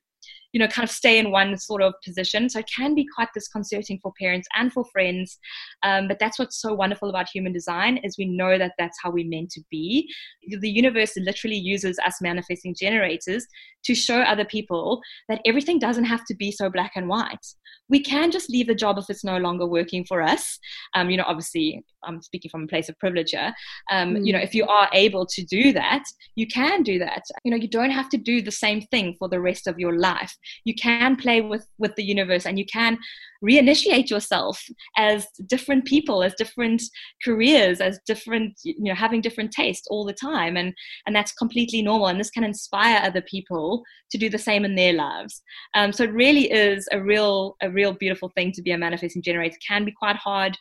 [0.53, 2.49] you know, kind of stay in one sort of position.
[2.49, 5.37] So it can be quite disconcerting for parents and for friends.
[5.83, 9.11] Um, but that's what's so wonderful about human design is we know that that's how
[9.11, 10.11] we're meant to be.
[10.59, 13.45] The universe literally uses us manifesting generators
[13.83, 17.45] to show other people that everything doesn't have to be so black and white.
[17.89, 20.59] We can just leave the job if it's no longer working for us.
[20.93, 23.53] Um, you know, obviously, I'm speaking from a place of privilege here.
[23.91, 24.25] Um, mm.
[24.25, 26.03] You know, if you are able to do that,
[26.35, 27.23] you can do that.
[27.43, 29.97] You know, you don't have to do the same thing for the rest of your
[29.97, 30.35] life
[30.65, 32.97] you can play with with the universe and you can
[33.43, 34.63] reinitiate yourself
[34.97, 36.81] as different people as different
[37.23, 40.57] careers as different you know having different tastes all the time.
[40.57, 40.73] And
[41.05, 42.07] and that's completely normal.
[42.07, 45.41] And this can inspire other people to do the same in their lives.
[45.75, 49.21] Um, so it really is a real a real beautiful thing to be a manifesting
[49.21, 49.55] generator.
[49.55, 50.57] It can be quite hard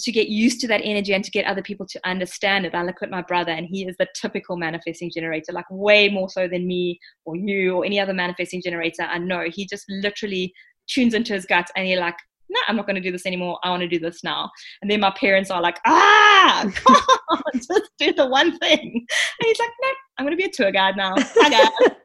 [0.00, 2.74] to get used to that energy and to get other people to understand it.
[2.74, 6.28] I look at my brother, and he is the typical manifesting generator, like way more
[6.28, 9.46] so than me or you or any other manifesting generator I know.
[9.50, 10.52] He just literally
[10.88, 12.16] tunes into his gut and he's like,
[12.52, 13.58] no, I'm not going to do this anymore.
[13.64, 14.50] I want to do this now.
[14.82, 16.62] And then my parents are like, ah,
[17.30, 18.80] on, just do the one thing.
[18.80, 19.88] And he's like, no,
[20.18, 21.14] I'm going to be a tour guide now.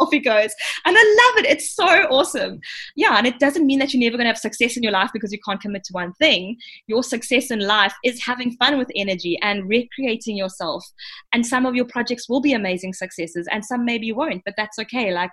[0.00, 0.52] off he goes.
[0.84, 1.50] And I love it.
[1.50, 2.60] It's so awesome.
[2.96, 3.16] Yeah.
[3.16, 5.32] And it doesn't mean that you're never going to have success in your life because
[5.32, 6.56] you can't commit to one thing.
[6.86, 10.84] Your success in life is having fun with energy and recreating yourself.
[11.32, 14.78] And some of your projects will be amazing successes and some maybe won't, but that's
[14.78, 15.12] okay.
[15.12, 15.30] Like,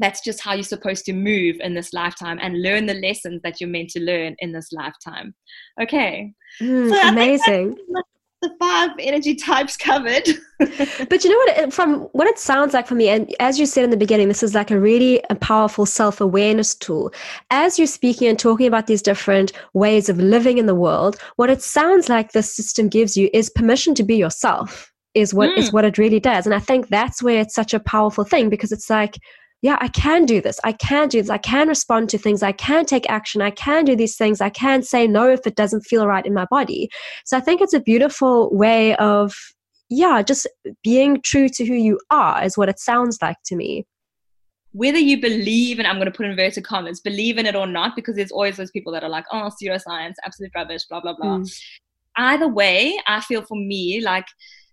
[0.00, 3.60] that's just how you're supposed to move in this lifetime and learn the lessons that
[3.60, 5.34] you're meant to learn in this lifetime.
[5.80, 6.32] Okay.
[6.60, 7.76] Mm, so amazing
[8.44, 10.28] the five energy types covered.
[10.58, 11.72] but you know what?
[11.72, 14.42] From what it sounds like for me, and as you said in the beginning, this
[14.42, 17.12] is like a really powerful self awareness tool.
[17.50, 21.50] As you're speaking and talking about these different ways of living in the world, what
[21.50, 24.92] it sounds like this system gives you is permission to be yourself.
[25.14, 25.58] Is what mm.
[25.58, 28.50] is what it really does, and I think that's where it's such a powerful thing
[28.50, 29.18] because it's like
[29.64, 30.60] yeah, I can do this.
[30.62, 31.30] I can do this.
[31.30, 32.42] I can respond to things.
[32.42, 33.40] I can take action.
[33.40, 34.42] I can do these things.
[34.42, 36.90] I can say no if it doesn't feel right in my body.
[37.24, 39.34] So I think it's a beautiful way of,
[39.88, 40.46] yeah, just
[40.82, 43.86] being true to who you are, is what it sounds like to me.
[44.72, 47.96] Whether you believe, and I'm going to put inverted commas, believe in it or not,
[47.96, 51.38] because there's always those people that are like, oh, pseudoscience, absolute rubbish, blah, blah, blah.
[51.38, 51.62] Mm.
[52.18, 54.26] Either way, I feel for me, like,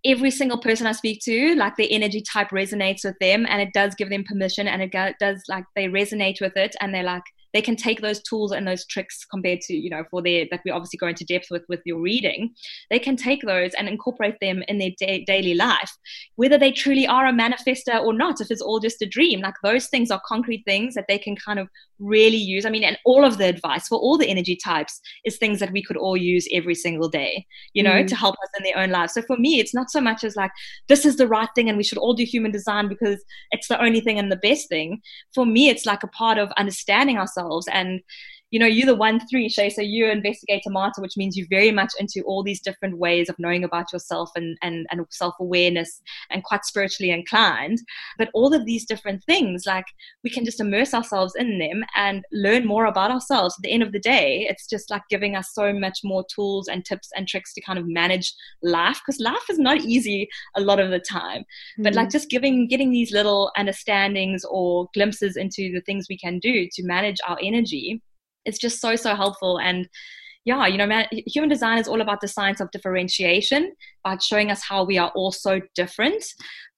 [0.05, 3.73] every single person I speak to, like their energy type resonates with them and it
[3.73, 7.23] does give them permission and it does like they resonate with it and they're like,
[7.53, 10.61] they can take those tools and those tricks compared to you know for their that
[10.65, 12.53] we obviously go into depth with with your reading.
[12.89, 15.91] They can take those and incorporate them in their da- daily life.
[16.35, 19.55] Whether they truly are a manifester or not if it's all just a dream like
[19.63, 21.67] those things are concrete things that they can kind of
[21.99, 22.65] really use.
[22.65, 25.71] I mean and all of the advice for all the energy types is things that
[25.71, 28.07] we could all use every single day you know mm.
[28.07, 29.13] to help us in their own lives.
[29.13, 30.51] So for me it's not so much as like
[30.87, 33.81] this is the right thing and we should all do human design because it's the
[33.81, 35.01] only thing and the best thing.
[35.33, 37.67] For me it's like a part of understanding ourselves ourselves.
[37.67, 38.01] And
[38.51, 39.69] you know, you're the one three, Shay.
[39.69, 43.39] So you're investigator Martyr, which means you're very much into all these different ways of
[43.39, 47.79] knowing about yourself and, and, and self-awareness and quite spiritually inclined.
[48.17, 49.85] But all of these different things, like
[50.23, 53.55] we can just immerse ourselves in them and learn more about ourselves.
[53.57, 56.67] At the end of the day, it's just like giving us so much more tools
[56.67, 60.61] and tips and tricks to kind of manage life because life is not easy a
[60.61, 61.41] lot of the time.
[61.41, 61.83] Mm-hmm.
[61.83, 62.11] But like mm.
[62.11, 66.83] just giving getting these little understandings or glimpses into the things we can do to
[66.83, 68.01] manage our energy
[68.45, 69.87] it's just so so helpful and
[70.43, 73.73] yeah, you know, man, human design is all about the science of differentiation,
[74.03, 76.23] about showing us how we are all so different.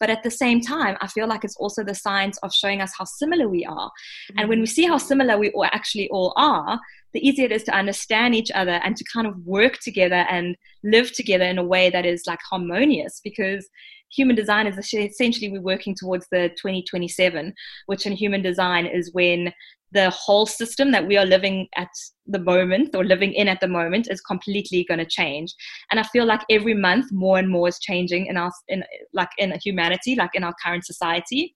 [0.02, 2.92] But at the same time, I feel like it's also the science of showing us
[2.98, 3.88] how similar we are.
[3.88, 4.40] Mm-hmm.
[4.40, 6.78] And when we see how similar we all actually all are,
[7.14, 10.58] the easier it is to understand each other and to kind of work together and
[10.84, 13.70] live together in a way that is like harmonious because
[14.12, 17.54] human design is essentially we're working towards the 2027
[17.88, 19.52] which in human design is when
[19.94, 21.90] the whole system that we are living at
[22.26, 25.54] the moment or living in at the moment is completely going to change.
[25.92, 28.84] And i feel like every month more and more is changing in our in
[29.14, 31.54] like in humanity like in our current society.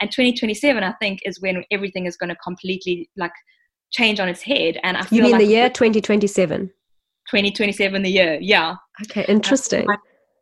[0.00, 3.32] And 2027 i think is when everything is going to completely like
[3.90, 4.78] change on its head.
[4.84, 6.66] And i feel like you mean like the year 2027
[7.30, 8.76] 2027 the year yeah.
[9.02, 9.86] Okay interesting.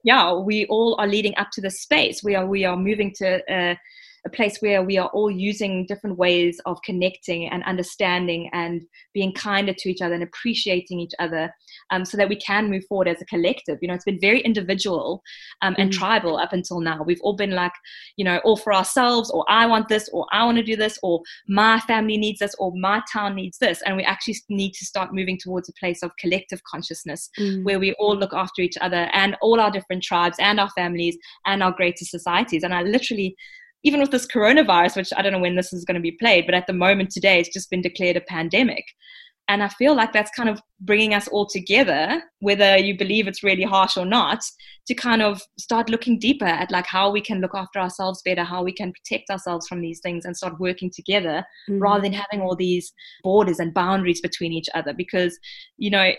[0.04, 2.22] Yeah we all are leading up to this space.
[2.22, 3.74] We are we are moving to uh,
[4.26, 8.82] a place where we are all using different ways of connecting and understanding and
[9.14, 11.52] being kinder to each other and appreciating each other
[11.90, 13.78] um, so that we can move forward as a collective.
[13.80, 15.22] You know, it's been very individual
[15.62, 15.94] um, and mm.
[15.94, 17.02] tribal up until now.
[17.02, 17.72] We've all been like,
[18.16, 20.98] you know, all for ourselves, or I want this, or I want to do this,
[21.02, 23.82] or my family needs this, or my town needs this.
[23.86, 27.64] And we actually need to start moving towards a place of collective consciousness mm.
[27.64, 31.16] where we all look after each other and all our different tribes and our families
[31.46, 32.62] and our greater societies.
[32.62, 33.36] And I literally
[33.84, 36.46] even with this coronavirus, which I don't know when this is going to be played,
[36.46, 38.84] but at the moment today, it's just been declared a pandemic.
[39.48, 43.42] And I feel like that's kind of bringing us all together, whether you believe it's
[43.42, 44.40] really harsh or not,
[44.86, 48.42] to kind of start looking deeper at like how we can look after ourselves better,
[48.42, 51.78] how we can protect ourselves from these things and start working together mm.
[51.78, 54.94] rather than having all these borders and boundaries between each other.
[54.94, 55.38] Because,
[55.76, 56.12] you know,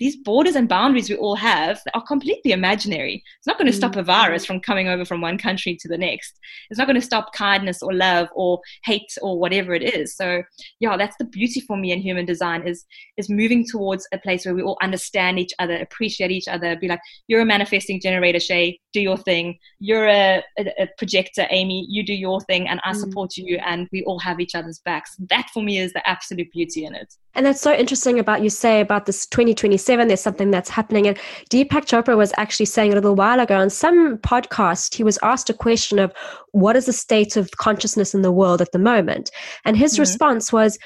[0.00, 3.22] these borders and boundaries we all have are completely imaginary.
[3.38, 3.76] It's not going to mm.
[3.76, 6.40] stop a virus from coming over from one country to the next.
[6.68, 10.16] It's not going to stop kindness or love or hate or whatever it is.
[10.16, 10.42] So
[10.80, 12.84] yeah, that's the beauty for me in human design is
[13.16, 16.88] is moving towards a place where we all understand each other, appreciate each other, be
[16.88, 19.58] like, you're a manifesting generator, Shay, do your thing.
[19.78, 22.96] You're a, a, a projector, Amy, you do your thing, and I mm.
[22.96, 25.16] support you, and we all have each other's backs.
[25.30, 27.14] That for me is the absolute beauty in it.
[27.34, 31.06] And that's so interesting about you say about this 2027, there's something that's happening.
[31.06, 31.16] And
[31.50, 35.48] Deepak Chopra was actually saying a little while ago on some podcast, he was asked
[35.48, 36.12] a question of
[36.52, 39.30] what is the state of consciousness in the world at the moment?
[39.64, 40.02] And his mm-hmm.
[40.02, 40.78] response was,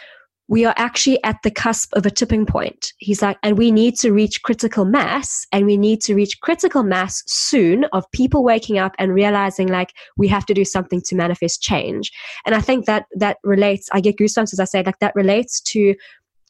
[0.49, 2.93] we are actually at the cusp of a tipping point.
[2.99, 6.83] He's like, and we need to reach critical mass, and we need to reach critical
[6.83, 11.17] mass soon of people waking up and realizing like we have to do something to
[11.17, 12.11] manifest change.
[12.45, 15.61] And I think that that relates, I get goosebumps as I say, like that relates
[15.73, 15.95] to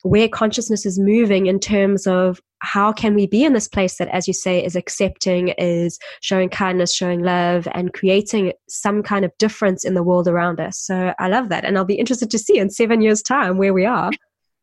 [0.05, 4.09] where consciousness is moving in terms of how can we be in this place that
[4.09, 9.33] as you say is accepting is showing kindness showing love and creating some kind of
[9.39, 12.39] difference in the world around us so i love that and i'll be interested to
[12.39, 14.11] see in seven years time where we are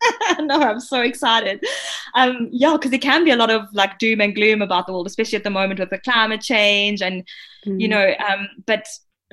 [0.40, 1.64] no, I'm so excited.
[2.16, 4.94] Um, yeah, because it can be a lot of like doom and gloom about the
[4.94, 7.24] world, especially at the moment with the climate change and
[7.68, 7.80] mm.
[7.80, 8.12] you know.
[8.28, 8.88] Um, but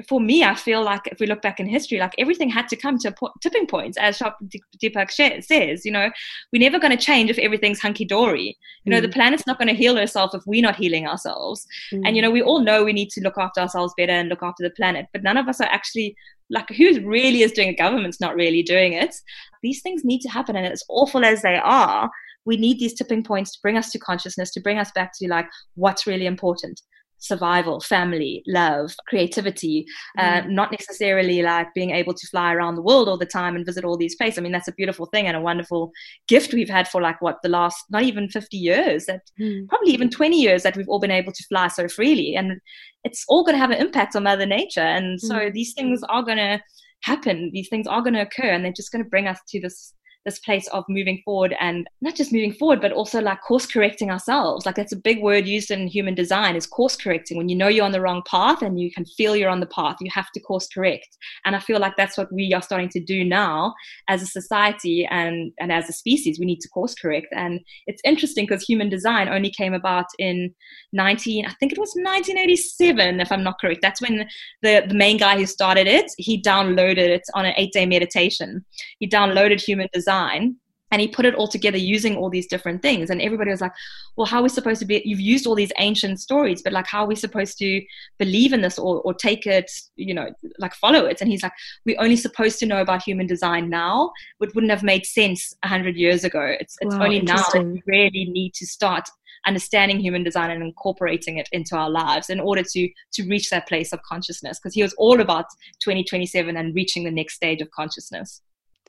[0.06, 2.76] for me, I feel like if we look back in history, like everything had to
[2.76, 4.38] come to tipping points, as Shop
[4.82, 5.84] Deepak says.
[5.84, 6.10] You know,
[6.52, 8.56] we're never going to change if everything's hunky dory.
[8.84, 9.02] You know, mm.
[9.02, 11.66] the planet's not going to heal itself if we're not healing ourselves.
[11.92, 12.02] Mm.
[12.06, 14.42] And you know, we all know we need to look after ourselves better and look
[14.42, 16.16] after the planet, but none of us are actually
[16.50, 17.78] like who really is doing it.
[17.78, 19.14] Government's not really doing it.
[19.62, 22.08] These things need to happen, and as awful as they are,
[22.44, 25.28] we need these tipping points to bring us to consciousness, to bring us back to
[25.28, 26.80] like what's really important
[27.18, 29.86] survival, family, love, creativity,
[30.18, 30.50] uh, mm.
[30.50, 33.84] not necessarily like being able to fly around the world all the time and visit
[33.84, 34.38] all these places.
[34.38, 35.92] I mean, that's a beautiful thing and a wonderful
[36.28, 39.68] gift we've had for like what the last not even 50 years, that mm.
[39.68, 42.36] probably even 20 years that we've all been able to fly so freely.
[42.36, 42.60] And
[43.04, 44.80] it's all going to have an impact on Mother Nature.
[44.80, 45.52] And so mm.
[45.52, 46.60] these things are going to
[47.02, 49.60] happen, these things are going to occur, and they're just going to bring us to
[49.60, 49.94] this
[50.28, 54.10] this place of moving forward and not just moving forward, but also like course correcting
[54.10, 54.66] ourselves.
[54.66, 57.38] Like that's a big word used in human design is course correcting.
[57.38, 59.66] When you know you're on the wrong path and you can feel you're on the
[59.66, 61.16] path, you have to course correct.
[61.46, 63.74] And I feel like that's what we are starting to do now
[64.08, 66.38] as a society and, and as a species.
[66.38, 67.28] We need to course correct.
[67.32, 70.54] And it's interesting because human design only came about in
[70.92, 73.80] 19, I think it was 1987, if I'm not correct.
[73.80, 74.28] That's when
[74.62, 78.64] the, the main guy who started it, he downloaded it on an eight day meditation.
[78.98, 80.56] He downloaded human design design
[80.90, 83.10] and he put it all together using all these different things.
[83.10, 83.72] And everybody was like
[84.16, 86.86] well how are we supposed to be you've used all these ancient stories but like
[86.86, 87.82] how are we supposed to
[88.18, 91.20] believe in this or, or take it you know like follow it?
[91.20, 91.52] And he's like
[91.84, 94.10] we're only supposed to know about human design now
[94.40, 96.42] it wouldn't have made sense 100 years ago.
[96.60, 99.08] It's, it's wow, only now that we really need to start
[99.46, 103.68] understanding human design and incorporating it into our lives in order to to reach that
[103.68, 104.58] place of consciousness.
[104.58, 105.46] Because he was all about
[105.80, 108.42] 2027 and reaching the next stage of consciousness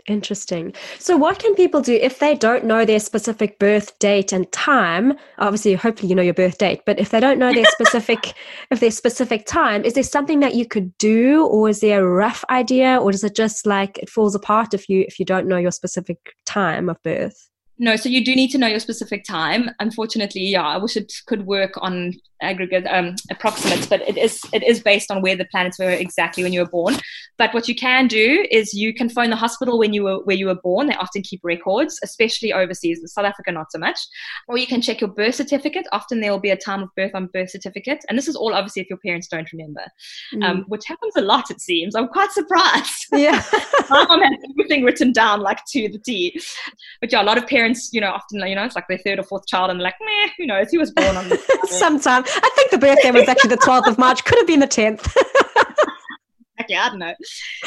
[0.08, 0.74] Interesting.
[0.98, 5.14] So, what can people do if they don't know their specific birth date and time?
[5.38, 8.34] Obviously, hopefully, you know your birth date, but if they don't know their specific,
[8.72, 12.10] if their specific time, is there something that you could do, or is there a
[12.10, 15.48] rough idea, or does it just like it falls apart if you if you don't
[15.48, 17.50] know your specific time of birth?
[17.82, 19.72] No, so you do need to know your specific time.
[19.80, 24.64] Unfortunately, yeah, I wish it could work on aggregate um, approximates, but it is it
[24.64, 26.96] is based on where the planets were exactly when you were born.
[27.38, 30.36] But what you can do is you can phone the hospital when you were where
[30.36, 30.88] you were born.
[30.88, 33.00] They often keep records, especially overseas.
[33.00, 34.00] In South Africa, not so much.
[34.48, 35.88] Or you can check your birth certificate.
[35.92, 38.54] Often there will be a time of birth on birth certificate, and this is all
[38.54, 39.86] obviously if your parents don't remember,
[40.34, 40.44] mm.
[40.44, 41.50] um, which happens a lot.
[41.50, 41.96] It seems.
[41.96, 43.06] I'm quite surprised.
[43.14, 43.42] Yeah,
[43.90, 46.40] my mom has everything written down like to the T.
[47.02, 48.98] But yeah, a lot of parents parents, you know, often, you know, it's like their
[48.98, 51.30] third or fourth child and they're like, meh, who knows, he was born on
[51.68, 52.24] Sometime.
[52.26, 55.00] I think the birthday was actually the 12th of March, could have been the 10th.
[56.62, 57.14] okay, I don't know.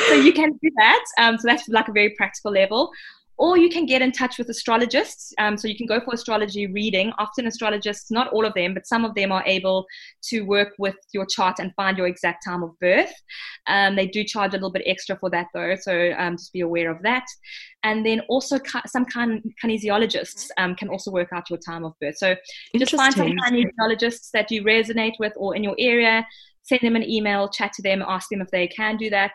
[0.08, 1.04] So you can do that.
[1.18, 2.90] Um, so that's like a very practical level
[3.38, 5.32] or you can get in touch with astrologists.
[5.38, 7.12] Um, so you can go for astrology reading.
[7.18, 9.86] Often, astrologists, not all of them, but some of them are able
[10.24, 13.12] to work with your chart and find your exact time of birth.
[13.66, 16.60] Um, they do charge a little bit extra for that, though, so um, just be
[16.60, 17.24] aware of that.
[17.84, 22.16] And then also, some kind kinesiologists um, can also work out your time of birth.
[22.16, 22.36] So
[22.76, 26.26] just find some kinesiologists that you resonate with or in your area
[26.64, 29.32] send them an email, chat to them, ask them if they can do that.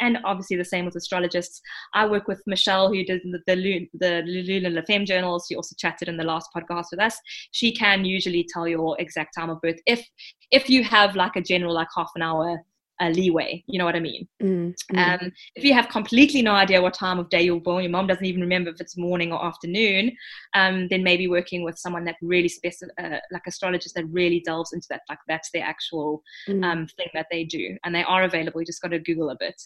[0.00, 1.60] And obviously the same with astrologists.
[1.94, 5.46] I work with Michelle, who did the the, the Lulu La Femme journals.
[5.48, 7.18] She also chatted in the last podcast with us.
[7.52, 10.06] She can usually tell your exact time of birth if
[10.50, 12.62] if you have like a general like half an hour
[13.00, 13.62] uh, leeway.
[13.66, 14.26] You know what I mean?
[14.42, 15.22] Mm, mm.
[15.22, 18.06] Um, if you have completely no idea what time of day you're born, your mom
[18.06, 20.12] doesn't even remember if it's morning or afternoon,
[20.54, 24.72] um, then maybe working with someone that really specific, uh, like astrologist that really delves
[24.72, 25.02] into that.
[25.08, 26.64] Like that's their actual mm.
[26.64, 28.60] um, thing that they do, and they are available.
[28.60, 29.60] You just got to Google a bit.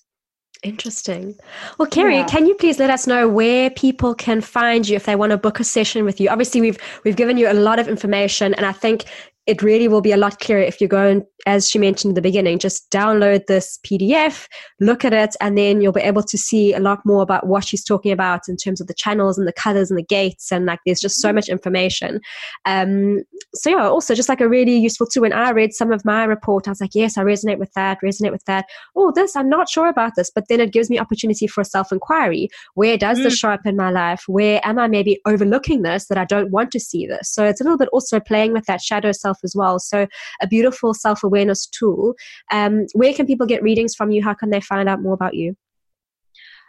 [0.62, 1.36] Interesting.
[1.78, 2.26] Well, Kerry, yeah.
[2.26, 5.38] can you please let us know where people can find you if they want to
[5.38, 6.28] book a session with you?
[6.28, 9.06] Obviously, we've we've given you a lot of information, and I think
[9.47, 12.14] it really will be a lot clearer if you go and, as she mentioned in
[12.14, 14.47] the beginning, just download this PDF,
[14.78, 17.64] look at it, and then you'll be able to see a lot more about what
[17.64, 20.53] she's talking about in terms of the channels and the colors and the gates.
[20.53, 22.20] And like, there's just so much information.
[22.66, 23.22] Um,
[23.55, 25.22] so, yeah, also just like a really useful tool.
[25.22, 27.99] When I read some of my report, I was like, yes, I resonate with that,
[28.05, 28.66] resonate with that.
[28.95, 30.30] Oh, this, I'm not sure about this.
[30.30, 32.51] But then it gives me opportunity for self inquiry.
[32.74, 33.24] Where does mm.
[33.24, 34.24] this show up in my life?
[34.26, 37.32] Where am I maybe overlooking this that I don't want to see this?
[37.32, 39.78] So, it's a little bit also playing with that shadow self as well.
[39.78, 40.06] So,
[40.40, 42.14] a beautiful self awareness tool.
[42.50, 44.22] Um, where can people get readings from you?
[44.22, 45.56] How can they find out more about you?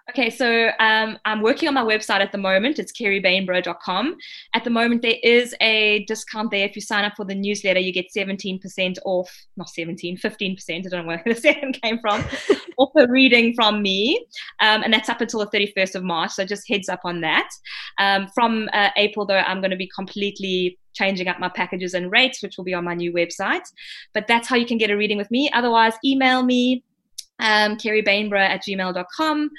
[0.09, 2.79] Okay, so um, I'm working on my website at the moment.
[2.79, 4.17] It's kerrybainborough.com.
[4.53, 6.65] At the moment, there is a discount there.
[6.65, 10.69] If you sign up for the newsletter, you get 17% off, not 17, 15%.
[10.69, 12.25] I don't know where the second came from,
[12.77, 14.25] off a reading from me.
[14.59, 16.31] Um, and that's up until the 31st of March.
[16.31, 17.49] So just heads up on that.
[17.99, 22.11] Um, from uh, April, though, I'm going to be completely changing up my packages and
[22.11, 23.63] rates, which will be on my new website.
[24.13, 25.49] But that's how you can get a reading with me.
[25.53, 26.83] Otherwise, email me
[27.41, 29.49] um, kerrybainborough at gmail.com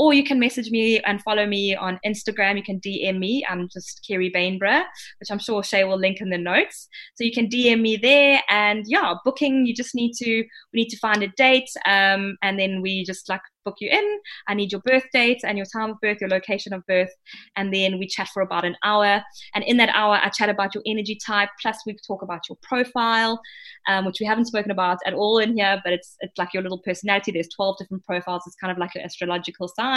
[0.00, 2.56] or you can message me and follow me on Instagram.
[2.56, 3.44] You can DM me.
[3.46, 4.84] I'm just Kerry Bainborough,
[5.18, 6.88] which I'm sure Shay will link in the notes.
[7.16, 8.40] So you can DM me there.
[8.48, 10.42] And yeah, booking, you just need to,
[10.72, 11.68] we need to find a date.
[11.84, 14.20] Um, and then we just like book you in.
[14.48, 17.10] I need your birth date and your time of birth, your location of birth,
[17.56, 19.22] and then we chat for about an hour.
[19.54, 22.56] And in that hour, I chat about your energy type, plus we talk about your
[22.62, 23.40] profile,
[23.88, 26.62] um, which we haven't spoken about at all in here, but it's it's like your
[26.62, 27.32] little personality.
[27.32, 28.44] There's 12 different profiles.
[28.46, 29.89] It's kind of like your astrological sign.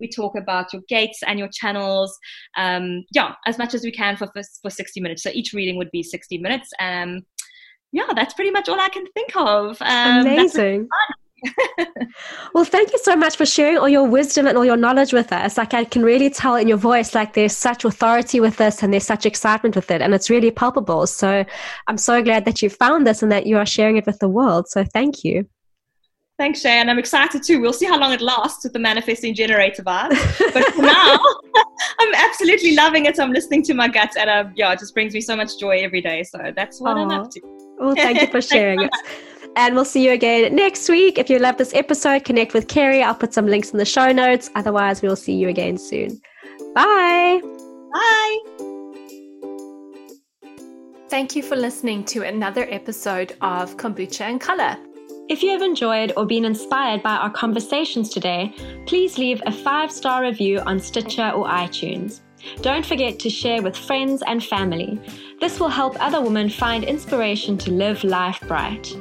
[0.00, 2.16] We talk about your gates and your channels.
[2.56, 5.22] Um, yeah, as much as we can for, for for 60 minutes.
[5.22, 6.70] So each reading would be 60 minutes.
[6.80, 7.20] Um,
[7.92, 9.76] yeah, that's pretty much all I can think of.
[9.82, 10.88] Um, Amazing.
[12.54, 15.32] well, thank you so much for sharing all your wisdom and all your knowledge with
[15.32, 15.56] us.
[15.56, 18.92] Like I can really tell in your voice, like there's such authority with this and
[18.92, 21.06] there's such excitement with it, and it's really palpable.
[21.06, 21.44] So
[21.86, 24.28] I'm so glad that you found this and that you are sharing it with the
[24.28, 24.68] world.
[24.68, 25.48] So thank you.
[26.40, 27.60] Thanks, Shay, and I'm excited too.
[27.60, 30.08] We'll see how long it lasts with the manifesting generator vibe.
[30.54, 31.18] But for now,
[32.00, 33.20] I'm absolutely loving it.
[33.20, 35.80] I'm listening to my gut, and uh, yeah, it just brings me so much joy
[35.82, 36.22] every day.
[36.22, 37.02] So that's what Aww.
[37.02, 37.40] I'm up to.
[37.78, 38.90] Well, thank you for sharing it.
[39.56, 41.18] And we'll see you again next week.
[41.18, 43.02] If you love this episode, connect with Kerry.
[43.02, 44.48] I'll put some links in the show notes.
[44.54, 46.18] Otherwise, we'll see you again soon.
[46.74, 47.42] Bye.
[47.92, 48.38] Bye.
[51.10, 54.78] Thank you for listening to another episode of Kombucha and Color.
[55.30, 58.52] If you have enjoyed or been inspired by our conversations today,
[58.84, 62.18] please leave a five star review on Stitcher or iTunes.
[62.62, 64.98] Don't forget to share with friends and family.
[65.40, 68.92] This will help other women find inspiration to live life bright.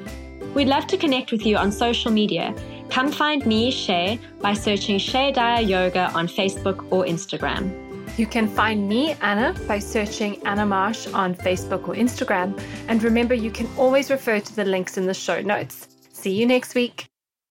[0.54, 2.54] We'd love to connect with you on social media.
[2.92, 7.74] Come find me, Shay, by searching Shay Daya Yoga on Facebook or Instagram.
[8.20, 12.62] You can find me, Anna, by searching Anna Marsh on Facebook or Instagram.
[12.88, 15.89] And remember, you can always refer to the links in the show notes.
[16.20, 17.10] See you next week.